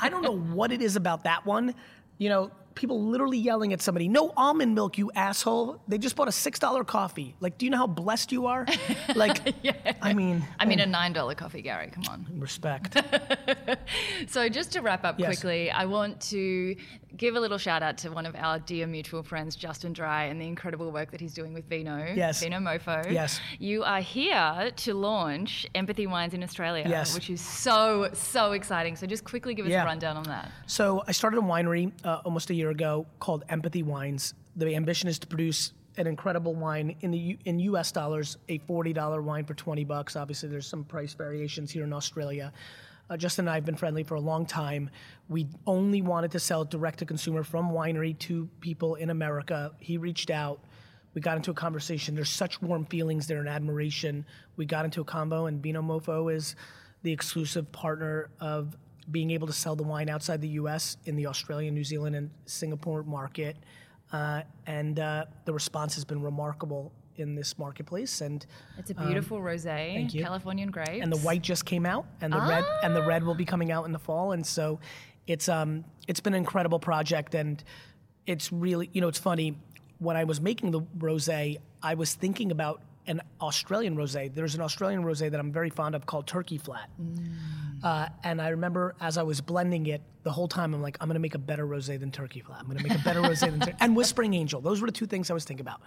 I 0.00 0.08
don't 0.08 0.22
know 0.22 0.36
what 0.38 0.72
it 0.72 0.80
is 0.82 0.96
about 0.96 1.24
that 1.24 1.44
one. 1.46 1.74
You 2.18 2.28
know, 2.28 2.50
people 2.74 3.02
literally 3.04 3.38
yelling 3.38 3.72
at 3.72 3.80
somebody, 3.82 4.08
"No 4.08 4.32
almond 4.36 4.74
milk, 4.74 4.98
you 4.98 5.10
asshole!" 5.14 5.80
They 5.88 5.98
just 5.98 6.16
bought 6.16 6.28
a 6.28 6.32
six 6.32 6.58
dollar 6.58 6.84
coffee. 6.84 7.34
Like, 7.40 7.58
do 7.58 7.66
you 7.66 7.70
know 7.70 7.78
how 7.78 7.86
blessed 7.86 8.32
you 8.32 8.46
are? 8.46 8.66
Like, 9.14 9.54
I 10.02 10.12
mean, 10.12 10.44
I 10.58 10.64
mean, 10.64 10.80
a 10.80 10.86
nine 10.86 11.12
dollar 11.12 11.34
coffee, 11.34 11.62
Gary. 11.62 11.90
Come 11.92 12.04
on. 12.10 12.26
respect. 12.38 12.96
So 14.28 14.48
just 14.48 14.72
to 14.72 14.80
wrap 14.80 15.04
up 15.04 15.18
Yes. 15.18 15.26
quickly, 15.28 15.70
I 15.70 15.84
want 15.84 16.20
to 16.32 16.76
give 17.16 17.36
a 17.36 17.40
little 17.40 17.58
shout 17.58 17.82
out 17.82 17.98
to 17.98 18.10
one 18.10 18.26
of 18.26 18.34
our 18.34 18.58
dear 18.58 18.86
mutual 18.86 19.22
friends, 19.22 19.54
Justin 19.54 19.92
Dry, 19.92 20.24
and 20.24 20.40
the 20.40 20.46
incredible 20.46 20.90
work 20.90 21.10
that 21.12 21.20
he's 21.20 21.34
doing 21.34 21.52
with 21.54 21.68
Vino. 21.68 22.12
Yes. 22.14 22.42
Vinomofo. 22.42 23.10
Yes. 23.12 23.40
You 23.58 23.84
are 23.84 24.00
here 24.00 24.70
to 24.76 24.94
launch 24.94 25.66
Empathy 25.74 26.06
Wines 26.06 26.34
in 26.34 26.42
Australia, 26.42 26.84
Yes. 26.88 27.14
which 27.14 27.30
is 27.30 27.40
so 27.40 28.08
so 28.14 28.52
exciting. 28.52 28.96
So 28.96 29.06
just 29.06 29.24
quickly 29.24 29.54
give 29.54 29.66
us 29.66 29.72
Yeah. 29.72 29.82
a 29.82 29.86
rundown 29.86 30.16
on 30.16 30.24
that. 30.24 30.50
So 30.66 31.04
I 31.06 31.12
started 31.12 31.38
a 31.38 31.42
winery 31.42 31.92
uh, 32.04 32.20
almost 32.24 32.50
a 32.50 32.54
year 32.54 32.63
ago 32.70 33.06
called 33.18 33.44
Empathy 33.48 33.82
Wines. 33.82 34.34
The 34.56 34.74
ambition 34.74 35.08
is 35.08 35.18
to 35.20 35.26
produce 35.26 35.72
an 35.96 36.06
incredible 36.06 36.54
wine 36.54 36.96
in 37.00 37.10
the 37.10 37.18
U- 37.18 37.38
in 37.44 37.58
U.S. 37.60 37.92
dollars, 37.92 38.36
a 38.48 38.58
forty 38.58 38.92
dollar 38.92 39.22
wine 39.22 39.44
for 39.44 39.54
twenty 39.54 39.84
bucks. 39.84 40.16
Obviously, 40.16 40.48
there's 40.48 40.66
some 40.66 40.84
price 40.84 41.14
variations 41.14 41.70
here 41.70 41.84
in 41.84 41.92
Australia. 41.92 42.52
Uh, 43.10 43.16
Justin 43.16 43.44
and 43.44 43.50
I 43.50 43.54
have 43.56 43.64
been 43.66 43.76
friendly 43.76 44.02
for 44.02 44.14
a 44.14 44.20
long 44.20 44.46
time. 44.46 44.88
We 45.28 45.46
only 45.66 46.00
wanted 46.00 46.30
to 46.32 46.40
sell 46.40 46.64
direct 46.64 47.00
to 47.00 47.06
consumer 47.06 47.42
from 47.42 47.70
winery 47.70 48.18
to 48.20 48.48
people 48.60 48.94
in 48.94 49.10
America. 49.10 49.72
He 49.78 49.98
reached 49.98 50.30
out. 50.30 50.60
We 51.12 51.20
got 51.20 51.36
into 51.36 51.50
a 51.50 51.54
conversation. 51.54 52.14
There's 52.14 52.30
such 52.30 52.60
warm 52.62 52.86
feelings 52.86 53.26
there 53.26 53.38
and 53.38 53.48
admiration. 53.48 54.24
We 54.56 54.64
got 54.66 54.84
into 54.84 55.00
a 55.00 55.04
combo, 55.04 55.46
and 55.46 55.62
Vinomofo 55.62 56.34
is 56.34 56.56
the 57.02 57.12
exclusive 57.12 57.70
partner 57.70 58.30
of 58.40 58.76
being 59.10 59.30
able 59.30 59.46
to 59.46 59.52
sell 59.52 59.76
the 59.76 59.82
wine 59.82 60.08
outside 60.08 60.40
the 60.40 60.48
U.S. 60.60 60.96
in 61.04 61.16
the 61.16 61.26
Australian, 61.26 61.74
New 61.74 61.84
Zealand, 61.84 62.16
and 62.16 62.30
Singapore 62.46 63.02
market. 63.02 63.56
Uh, 64.12 64.42
and 64.66 64.98
uh, 65.00 65.24
the 65.44 65.52
response 65.52 65.94
has 65.94 66.04
been 66.04 66.22
remarkable 66.22 66.92
in 67.16 67.34
this 67.34 67.58
marketplace. 67.58 68.20
And 68.20 68.44
It's 68.78 68.90
a 68.90 68.94
beautiful 68.94 69.38
rosé, 69.40 69.96
Um, 70.02 70.08
you. 70.10 70.22
Californian 70.22 70.70
grape, 70.70 71.02
and 71.02 71.12
the 71.12 71.18
white 71.18 71.42
just 71.42 71.64
came 71.64 71.86
out, 71.86 72.06
and 72.20 72.32
the 72.32 72.40
red 72.40 72.64
and 72.82 72.94
the 72.94 73.02
red 73.02 73.24
will 73.24 73.34
be 73.34 73.44
coming 73.44 73.70
out 73.70 73.86
in 73.86 73.92
the 73.92 73.98
fall. 73.98 74.32
And 74.32 74.44
so, 74.46 74.80
it's 75.26 75.48
um 75.48 75.84
it's 76.06 76.20
been 76.20 76.34
an 76.34 76.40
incredible 76.40 76.78
project, 76.78 77.34
and 77.34 77.62
it's 78.26 78.52
really 78.52 78.90
you 78.92 79.00
know 79.00 79.08
it's 79.08 79.18
funny 79.18 79.56
when 79.98 80.16
I 80.16 80.24
was 80.24 80.40
making 80.40 80.70
the 80.72 80.80
rosé, 80.98 81.58
I 81.82 81.94
was 81.94 82.14
thinking 82.14 82.50
about 82.50 82.82
an 83.06 83.20
Australian 83.40 83.96
rosé. 83.96 84.32
There's 84.32 84.54
an 84.54 84.60
Australian 84.60 85.02
rosé 85.04 85.30
that 85.30 85.38
I'm 85.38 85.52
very 85.52 85.70
fond 85.70 85.94
of 85.94 86.06
called 86.06 86.26
Turkey 86.26 86.58
Flat, 86.58 86.88
uh, 87.82 88.08
and 88.22 88.40
I 88.40 88.48
remember 88.48 88.94
as 89.00 89.18
I 89.18 89.22
was 89.22 89.40
blending 89.40 89.86
it 89.86 90.02
the 90.22 90.32
whole 90.32 90.48
time, 90.48 90.74
I'm 90.74 90.82
like, 90.82 90.96
I'm 91.00 91.08
gonna 91.08 91.18
make 91.18 91.34
a 91.34 91.38
better 91.38 91.66
rosé 91.66 92.00
than 92.00 92.10
Turkey 92.10 92.40
Flat. 92.40 92.60
I'm 92.60 92.66
gonna 92.66 92.82
make 92.82 92.98
a 92.98 93.02
better 93.02 93.20
rosé 93.30 93.50
than 93.50 93.60
Tur- 93.60 93.76
and 93.80 93.94
Whispering 93.94 94.34
Angel. 94.34 94.60
Those 94.60 94.80
were 94.80 94.86
the 94.86 94.92
two 94.92 95.06
things 95.06 95.30
I 95.30 95.34
was 95.34 95.44
thinking 95.44 95.64
about, 95.66 95.80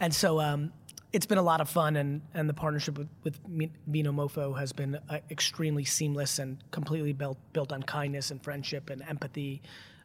and 0.00 0.14
so. 0.14 0.40
Um, 0.40 0.72
it's 1.12 1.26
been 1.26 1.38
a 1.38 1.42
lot 1.42 1.60
of 1.60 1.68
fun, 1.68 1.96
and, 1.96 2.22
and 2.34 2.48
the 2.48 2.54
partnership 2.54 2.96
with, 2.96 3.08
with 3.24 3.36
Vinomofo 3.90 4.56
has 4.56 4.72
been 4.72 4.96
uh, 5.08 5.18
extremely 5.28 5.84
seamless 5.84 6.38
and 6.38 6.58
completely 6.70 7.12
built 7.12 7.36
built 7.52 7.72
on 7.72 7.82
kindness 7.82 8.30
and 8.30 8.40
friendship 8.40 8.90
and 8.90 9.02
empathy, 9.02 9.60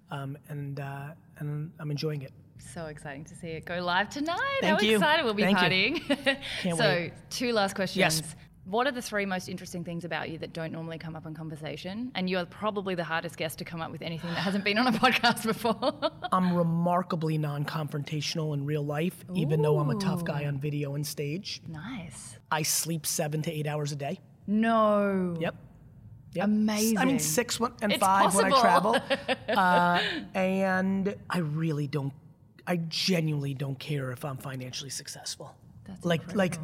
um, 0.10 0.36
and 0.50 0.80
uh, 0.80 1.10
and 1.38 1.72
I'm 1.80 1.92
enjoying 1.92 2.24
it. 2.24 2.32
So 2.60 2.86
exciting 2.88 3.24
to 3.26 3.36
see 3.36 3.48
it 3.50 3.66
go 3.66 3.80
live 3.82 4.10
tonight. 4.10 4.40
Thank 4.62 4.80
How 4.82 4.86
you. 4.86 4.96
excited 4.98 5.24
we'll 5.24 5.34
be 5.34 5.44
Thank 5.44 5.62
you. 5.62 5.68
partying. 5.68 6.38
Can't 6.62 6.78
so, 6.78 6.84
wait. 6.90 7.14
two 7.30 7.54
last 7.54 7.76
questions. 7.76 7.98
Yes. 7.98 8.36
What 8.66 8.88
are 8.88 8.92
the 8.92 9.02
three 9.02 9.28
most 9.28 9.48
interesting 9.48 9.84
things 9.84 10.06
about 10.06 10.30
you 10.32 10.40
that 10.40 10.52
don't 10.52 10.72
normally 10.72 10.98
come 10.98 11.16
up 11.16 11.28
in 11.28 11.36
conversation? 11.36 12.12
And 12.16 12.28
you're 12.28 12.46
probably 12.48 12.96
the 12.96 13.04
hardest 13.04 13.38
guest 13.38 13.60
to 13.60 13.66
come 13.66 13.80
up 13.80 13.92
with 13.92 14.02
anything 14.02 14.30
that 14.32 14.40
hasn't 14.40 14.64
been 14.64 14.80
on 14.80 14.88
a 14.88 14.92
podcast 14.98 15.46
before. 15.46 15.94
I'm 16.32 16.56
remarkably 16.56 17.38
non 17.38 17.64
confrontational 17.64 18.56
in 18.56 18.66
real 18.66 18.84
life, 18.84 19.24
even 19.36 19.62
though 19.62 19.78
I'm 19.78 19.92
a 19.92 19.96
tough 20.00 20.24
guy 20.24 20.46
on 20.46 20.58
video 20.58 20.96
and 20.96 21.06
stage. 21.06 21.62
nice. 21.68 22.40
I 22.52 22.64
sleep 22.64 23.06
seven 23.06 23.42
to 23.44 23.52
eight 23.52 23.68
hours 23.68 23.92
a 23.92 23.96
day. 23.96 24.20
No. 24.48 25.36
Yep. 25.40 25.56
Yep. 26.34 26.44
Amazing. 26.46 26.98
I 26.98 27.06
mean, 27.06 27.20
six 27.20 27.60
and 27.82 27.94
It's 27.94 28.04
five 28.04 28.34
when 28.34 28.52
I 28.52 28.60
travel. 28.62 28.98
uh, 29.50 30.02
and 30.34 31.16
I 31.30 31.38
really 31.40 31.88
don't, 31.88 32.14
I 32.68 32.78
genuinely 32.78 33.54
don't 33.54 33.78
care 33.80 34.12
if 34.12 34.26
I'm 34.26 34.38
financially 34.38 34.90
successful. 34.90 35.56
That's 35.86 36.04
like, 36.04 36.36
like 36.36 36.58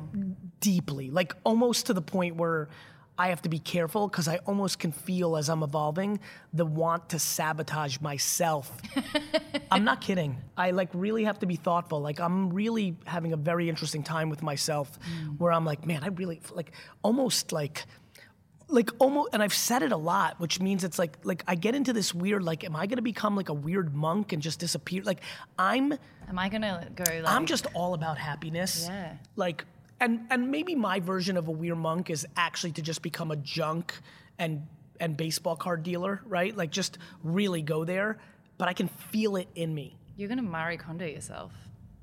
deeply, 0.59 1.11
like 1.11 1.35
almost 1.43 1.87
to 1.87 1.93
the 1.93 2.01
point 2.01 2.37
where 2.37 2.69
I 3.17 3.27
have 3.27 3.43
to 3.43 3.49
be 3.49 3.59
careful 3.59 4.07
because 4.07 4.27
I 4.27 4.37
almost 4.47 4.79
can 4.79 4.91
feel 4.91 5.37
as 5.37 5.47
I'm 5.47 5.61
evolving 5.61 6.19
the 6.53 6.65
want 6.65 7.09
to 7.09 7.19
sabotage 7.19 7.99
myself. 7.99 8.75
I'm 9.71 9.83
not 9.83 10.01
kidding. 10.01 10.37
I 10.57 10.71
like 10.71 10.89
really 10.93 11.25
have 11.25 11.37
to 11.39 11.45
be 11.45 11.55
thoughtful. 11.55 12.01
Like 12.01 12.19
I'm 12.19 12.51
really 12.51 12.95
having 13.05 13.33
a 13.33 13.37
very 13.37 13.69
interesting 13.69 14.01
time 14.01 14.31
with 14.31 14.41
myself 14.41 14.97
mm. 14.99 15.37
where 15.37 15.51
I'm 15.51 15.65
like, 15.65 15.85
man, 15.85 16.03
I 16.03 16.07
really 16.07 16.41
like 16.51 16.71
almost 17.03 17.51
like 17.51 17.85
like 18.71 18.89
almost 18.99 19.29
and 19.33 19.43
I've 19.43 19.53
said 19.53 19.83
it 19.83 19.91
a 19.91 19.97
lot, 19.97 20.39
which 20.39 20.59
means 20.59 20.83
it's 20.83 20.97
like 20.97 21.17
like 21.23 21.43
I 21.47 21.55
get 21.55 21.75
into 21.75 21.93
this 21.93 22.13
weird 22.13 22.43
like 22.43 22.63
am 22.63 22.75
I 22.75 22.87
to 22.87 23.01
become 23.01 23.35
like 23.35 23.49
a 23.49 23.53
weird 23.53 23.93
monk 23.93 24.31
and 24.31 24.41
just 24.41 24.59
disappear? 24.59 25.03
Like 25.03 25.21
I'm 25.59 25.93
Am 26.29 26.39
I 26.39 26.47
to 26.47 26.87
go 26.95 27.03
like. 27.03 27.27
I'm 27.27 27.45
just 27.45 27.67
all 27.73 27.93
about 27.93 28.17
happiness. 28.17 28.87
Yeah. 28.89 29.13
Like 29.35 29.65
and 29.99 30.25
and 30.29 30.49
maybe 30.49 30.73
my 30.73 30.99
version 31.01 31.37
of 31.37 31.47
a 31.49 31.51
weird 31.51 31.77
monk 31.77 32.09
is 32.09 32.25
actually 32.37 32.71
to 32.73 32.81
just 32.81 33.01
become 33.01 33.31
a 33.31 33.35
junk 33.35 33.93
and 34.39 34.65
and 34.99 35.17
baseball 35.17 35.57
card 35.57 35.83
dealer, 35.83 36.21
right? 36.25 36.55
Like 36.55 36.71
just 36.71 36.97
really 37.23 37.61
go 37.61 37.83
there, 37.83 38.19
but 38.57 38.69
I 38.69 38.73
can 38.73 38.87
feel 38.87 39.35
it 39.35 39.49
in 39.55 39.73
me. 39.73 39.97
You're 40.15 40.29
going 40.29 40.37
to 40.37 40.43
Marie 40.43 40.77
Kondo 40.77 41.05
yourself. 41.05 41.51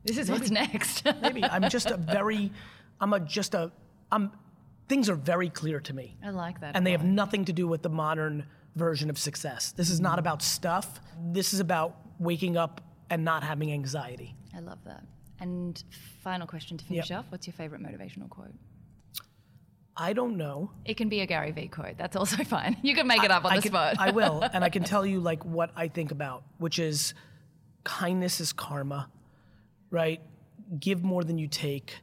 This 0.04 0.18
is 0.18 0.30
what's 0.30 0.50
next. 0.50 1.06
Maybe 1.22 1.44
I'm 1.44 1.68
just 1.70 1.90
a 1.90 1.96
very 2.12 2.52
I'm 3.00 3.12
a 3.12 3.20
just 3.20 3.54
a 3.54 3.72
I'm 4.12 4.32
things 4.88 5.08
are 5.08 5.14
very 5.14 5.50
clear 5.50 5.80
to 5.80 5.94
me. 5.94 6.16
I 6.24 6.30
like 6.30 6.60
that. 6.60 6.76
and 6.76 6.86
they 6.86 6.92
have 6.92 7.04
nothing 7.04 7.44
to 7.46 7.52
do 7.52 7.66
with 7.68 7.82
the 7.82 7.88
modern 7.88 8.46
version 8.76 9.10
of 9.10 9.18
success. 9.18 9.72
This 9.72 9.90
is 9.90 10.00
not 10.00 10.12
mm-hmm. 10.12 10.18
about 10.20 10.42
stuff. 10.42 11.00
This 11.32 11.52
is 11.52 11.60
about 11.60 11.96
waking 12.18 12.56
up 12.56 12.80
and 13.10 13.24
not 13.24 13.42
having 13.42 13.72
anxiety. 13.72 14.34
I 14.54 14.60
love 14.60 14.78
that. 14.84 15.04
And 15.40 15.82
final 16.22 16.46
question 16.46 16.76
to 16.78 16.84
finish 16.84 17.10
Yep. 17.10 17.18
off 17.18 17.24
what's 17.30 17.46
your 17.46 17.54
favorite 17.54 17.80
motivational 17.80 18.28
quote? 18.28 18.54
I 19.96 20.12
don't 20.12 20.36
know. 20.36 20.70
It 20.84 20.96
can 20.96 21.08
be 21.08 21.20
a 21.20 21.26
Gary 21.26 21.50
Vee 21.50 21.66
quote. 21.68 21.96
That's 21.98 22.16
also 22.16 22.42
fine. 22.44 22.76
You 22.82 22.94
can 22.94 23.06
make 23.06 23.22
it 23.24 23.30
up 23.30 23.44
on 23.44 23.52
I 23.52 23.56
the 23.56 23.62
can- 23.62 23.70
spot. 23.72 23.96
I 23.98 24.10
will, 24.10 24.42
and 24.52 24.64
I 24.64 24.68
can 24.68 24.84
tell 24.84 25.04
you 25.04 25.20
like 25.20 25.44
what 25.44 25.70
I 25.76 25.88
think 25.88 26.12
about, 26.12 26.44
which 26.58 26.78
is 26.78 27.14
kindness 27.84 28.40
is 28.40 28.52
karma, 28.52 29.08
right? 29.90 30.20
Give 30.78 31.02
more 31.02 31.24
than 31.24 31.38
you 31.38 31.48
take, 31.48 31.98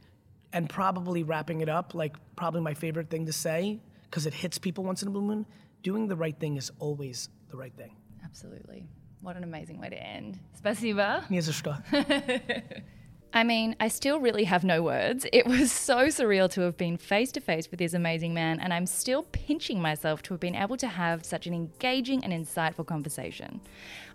and 0.56 0.70
probably 0.70 1.22
wrapping 1.22 1.60
it 1.60 1.68
up, 1.68 1.94
like 1.94 2.16
probably 2.34 2.62
my 2.62 2.72
favorite 2.72 3.10
thing 3.10 3.26
to 3.26 3.32
say 3.32 3.78
because 4.04 4.24
it 4.24 4.32
hits 4.32 4.58
people 4.58 4.84
once 4.84 5.02
in 5.02 5.08
a 5.08 5.10
blue 5.10 5.20
moon. 5.20 5.44
Doing 5.82 6.08
the 6.08 6.16
right 6.16 6.38
thing 6.40 6.56
is 6.56 6.72
always 6.78 7.28
the 7.50 7.56
right 7.58 7.74
thing. 7.76 7.94
Absolutely. 8.24 8.88
What 9.20 9.36
an 9.36 9.44
amazing 9.44 9.78
way 9.78 9.90
to 9.90 10.02
end. 10.02 10.38
Spasiba. 10.58 11.28
Nie 11.30 11.42
za 11.42 11.52
što. 11.52 11.74
I 13.32 13.44
mean, 13.44 13.76
I 13.80 13.88
still 13.88 14.18
really 14.18 14.44
have 14.44 14.64
no 14.64 14.82
words. 14.82 15.26
It 15.32 15.46
was 15.46 15.70
so 15.70 16.06
surreal 16.06 16.50
to 16.52 16.62
have 16.62 16.76
been 16.76 16.96
face 16.96 17.30
to 17.32 17.40
face 17.40 17.70
with 17.70 17.78
this 17.78 17.92
amazing 17.92 18.32
man, 18.32 18.60
and 18.60 18.72
I'm 18.72 18.86
still 18.86 19.24
pinching 19.24 19.82
myself 19.82 20.22
to 20.22 20.34
have 20.34 20.40
been 20.40 20.54
able 20.54 20.76
to 20.78 20.86
have 20.86 21.24
such 21.24 21.46
an 21.46 21.52
engaging 21.52 22.24
and 22.24 22.32
insightful 22.32 22.86
conversation. 22.86 23.60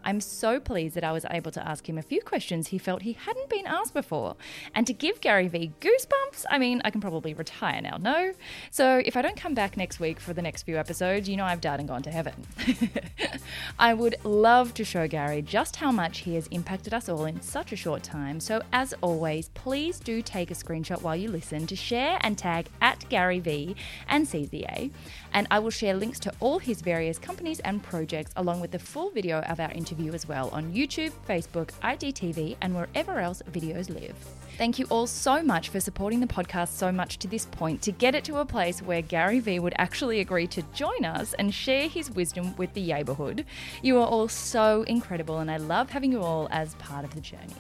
I'm 0.03 0.19
so 0.19 0.59
pleased 0.59 0.95
that 0.95 1.03
I 1.03 1.11
was 1.11 1.25
able 1.29 1.51
to 1.51 1.67
ask 1.67 1.87
him 1.87 1.97
a 1.97 2.01
few 2.01 2.21
questions 2.21 2.67
he 2.67 2.77
felt 2.77 3.03
he 3.03 3.13
hadn't 3.13 3.49
been 3.49 3.67
asked 3.67 3.93
before. 3.93 4.35
And 4.73 4.87
to 4.87 4.93
give 4.93 5.21
Gary 5.21 5.47
Vee 5.47 5.71
goosebumps, 5.79 6.45
I 6.49 6.57
mean, 6.57 6.81
I 6.83 6.89
can 6.89 7.01
probably 7.01 7.33
retire 7.33 7.81
now, 7.81 7.97
no? 7.97 8.33
So 8.71 9.01
if 9.05 9.15
I 9.15 9.21
don't 9.21 9.37
come 9.37 9.53
back 9.53 9.77
next 9.77 9.99
week 9.99 10.19
for 10.19 10.33
the 10.33 10.41
next 10.41 10.63
few 10.63 10.77
episodes, 10.77 11.29
you 11.29 11.37
know 11.37 11.45
I've 11.45 11.61
died 11.61 11.79
and 11.79 11.87
gone 11.87 12.01
to 12.03 12.11
heaven. 12.11 12.33
I 13.79 13.93
would 13.93 14.15
love 14.23 14.73
to 14.75 14.83
show 14.83 15.07
Gary 15.07 15.41
just 15.41 15.75
how 15.75 15.91
much 15.91 16.19
he 16.19 16.35
has 16.35 16.47
impacted 16.47 16.93
us 16.93 17.09
all 17.09 17.25
in 17.25 17.41
such 17.41 17.71
a 17.71 17.75
short 17.75 18.03
time. 18.03 18.39
So, 18.39 18.61
as 18.73 18.93
always, 19.01 19.49
please 19.49 19.99
do 19.99 20.21
take 20.21 20.51
a 20.51 20.53
screenshot 20.53 21.01
while 21.01 21.15
you 21.15 21.29
listen 21.29 21.67
to 21.67 21.75
share 21.75 22.17
and 22.21 22.37
tag 22.37 22.67
at 22.81 23.07
Gary 23.09 23.39
Vee 23.39 23.75
and 24.07 24.27
CZA. 24.27 24.91
And 25.33 25.47
I 25.51 25.59
will 25.59 25.69
share 25.69 25.93
links 25.93 26.19
to 26.21 26.33
all 26.39 26.59
his 26.59 26.81
various 26.81 27.17
companies 27.17 27.59
and 27.61 27.83
projects 27.83 28.31
along 28.35 28.61
with 28.61 28.71
the 28.71 28.79
full 28.79 29.09
video 29.09 29.39
of 29.41 29.59
our 29.59 29.71
interview 29.71 30.13
as 30.13 30.27
well 30.27 30.49
on 30.49 30.73
YouTube, 30.73 31.11
Facebook, 31.27 31.71
IGTV, 31.83 32.57
and 32.61 32.75
wherever 32.75 33.19
else 33.19 33.41
videos 33.51 33.89
live. 33.89 34.15
Thank 34.57 34.77
you 34.77 34.85
all 34.89 35.07
so 35.07 35.41
much 35.41 35.69
for 35.69 35.79
supporting 35.79 36.19
the 36.19 36.27
podcast 36.27 36.69
so 36.69 36.91
much 36.91 37.17
to 37.19 37.27
this 37.27 37.45
point 37.45 37.81
to 37.81 37.91
get 37.91 38.13
it 38.13 38.23
to 38.25 38.37
a 38.37 38.45
place 38.45 38.81
where 38.81 39.01
Gary 39.01 39.39
Vee 39.39 39.59
would 39.59 39.73
actually 39.77 40.19
agree 40.19 40.45
to 40.47 40.61
join 40.73 41.03
us 41.03 41.33
and 41.33 41.53
share 41.53 41.87
his 41.87 42.11
wisdom 42.11 42.55
with 42.57 42.73
the 42.73 42.85
neighborhood. 42.85 43.45
You 43.81 43.97
are 43.97 44.05
all 44.05 44.27
so 44.27 44.83
incredible, 44.83 45.39
and 45.39 45.49
I 45.49 45.57
love 45.57 45.89
having 45.89 46.11
you 46.11 46.21
all 46.21 46.47
as 46.51 46.75
part 46.75 47.05
of 47.05 47.15
the 47.15 47.21
journey. 47.21 47.55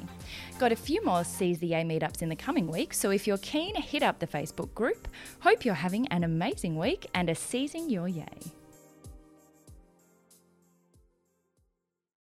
Got 0.61 0.71
a 0.71 0.75
few 0.75 1.03
more 1.03 1.23
Seize 1.23 1.57
the 1.57 1.65
Yay 1.65 1.83
meetups 1.83 2.21
in 2.21 2.29
the 2.29 2.35
coming 2.35 2.67
week, 2.67 2.93
so 2.93 3.09
if 3.09 3.25
you're 3.25 3.39
keen, 3.39 3.73
hit 3.73 4.03
up 4.03 4.19
the 4.19 4.27
Facebook 4.27 4.71
group. 4.75 5.07
Hope 5.39 5.65
you're 5.65 5.73
having 5.73 6.07
an 6.09 6.23
amazing 6.23 6.77
week 6.77 7.07
and 7.15 7.31
are 7.31 7.33
seizing 7.33 7.89
your 7.89 8.07
yay. 8.07 8.60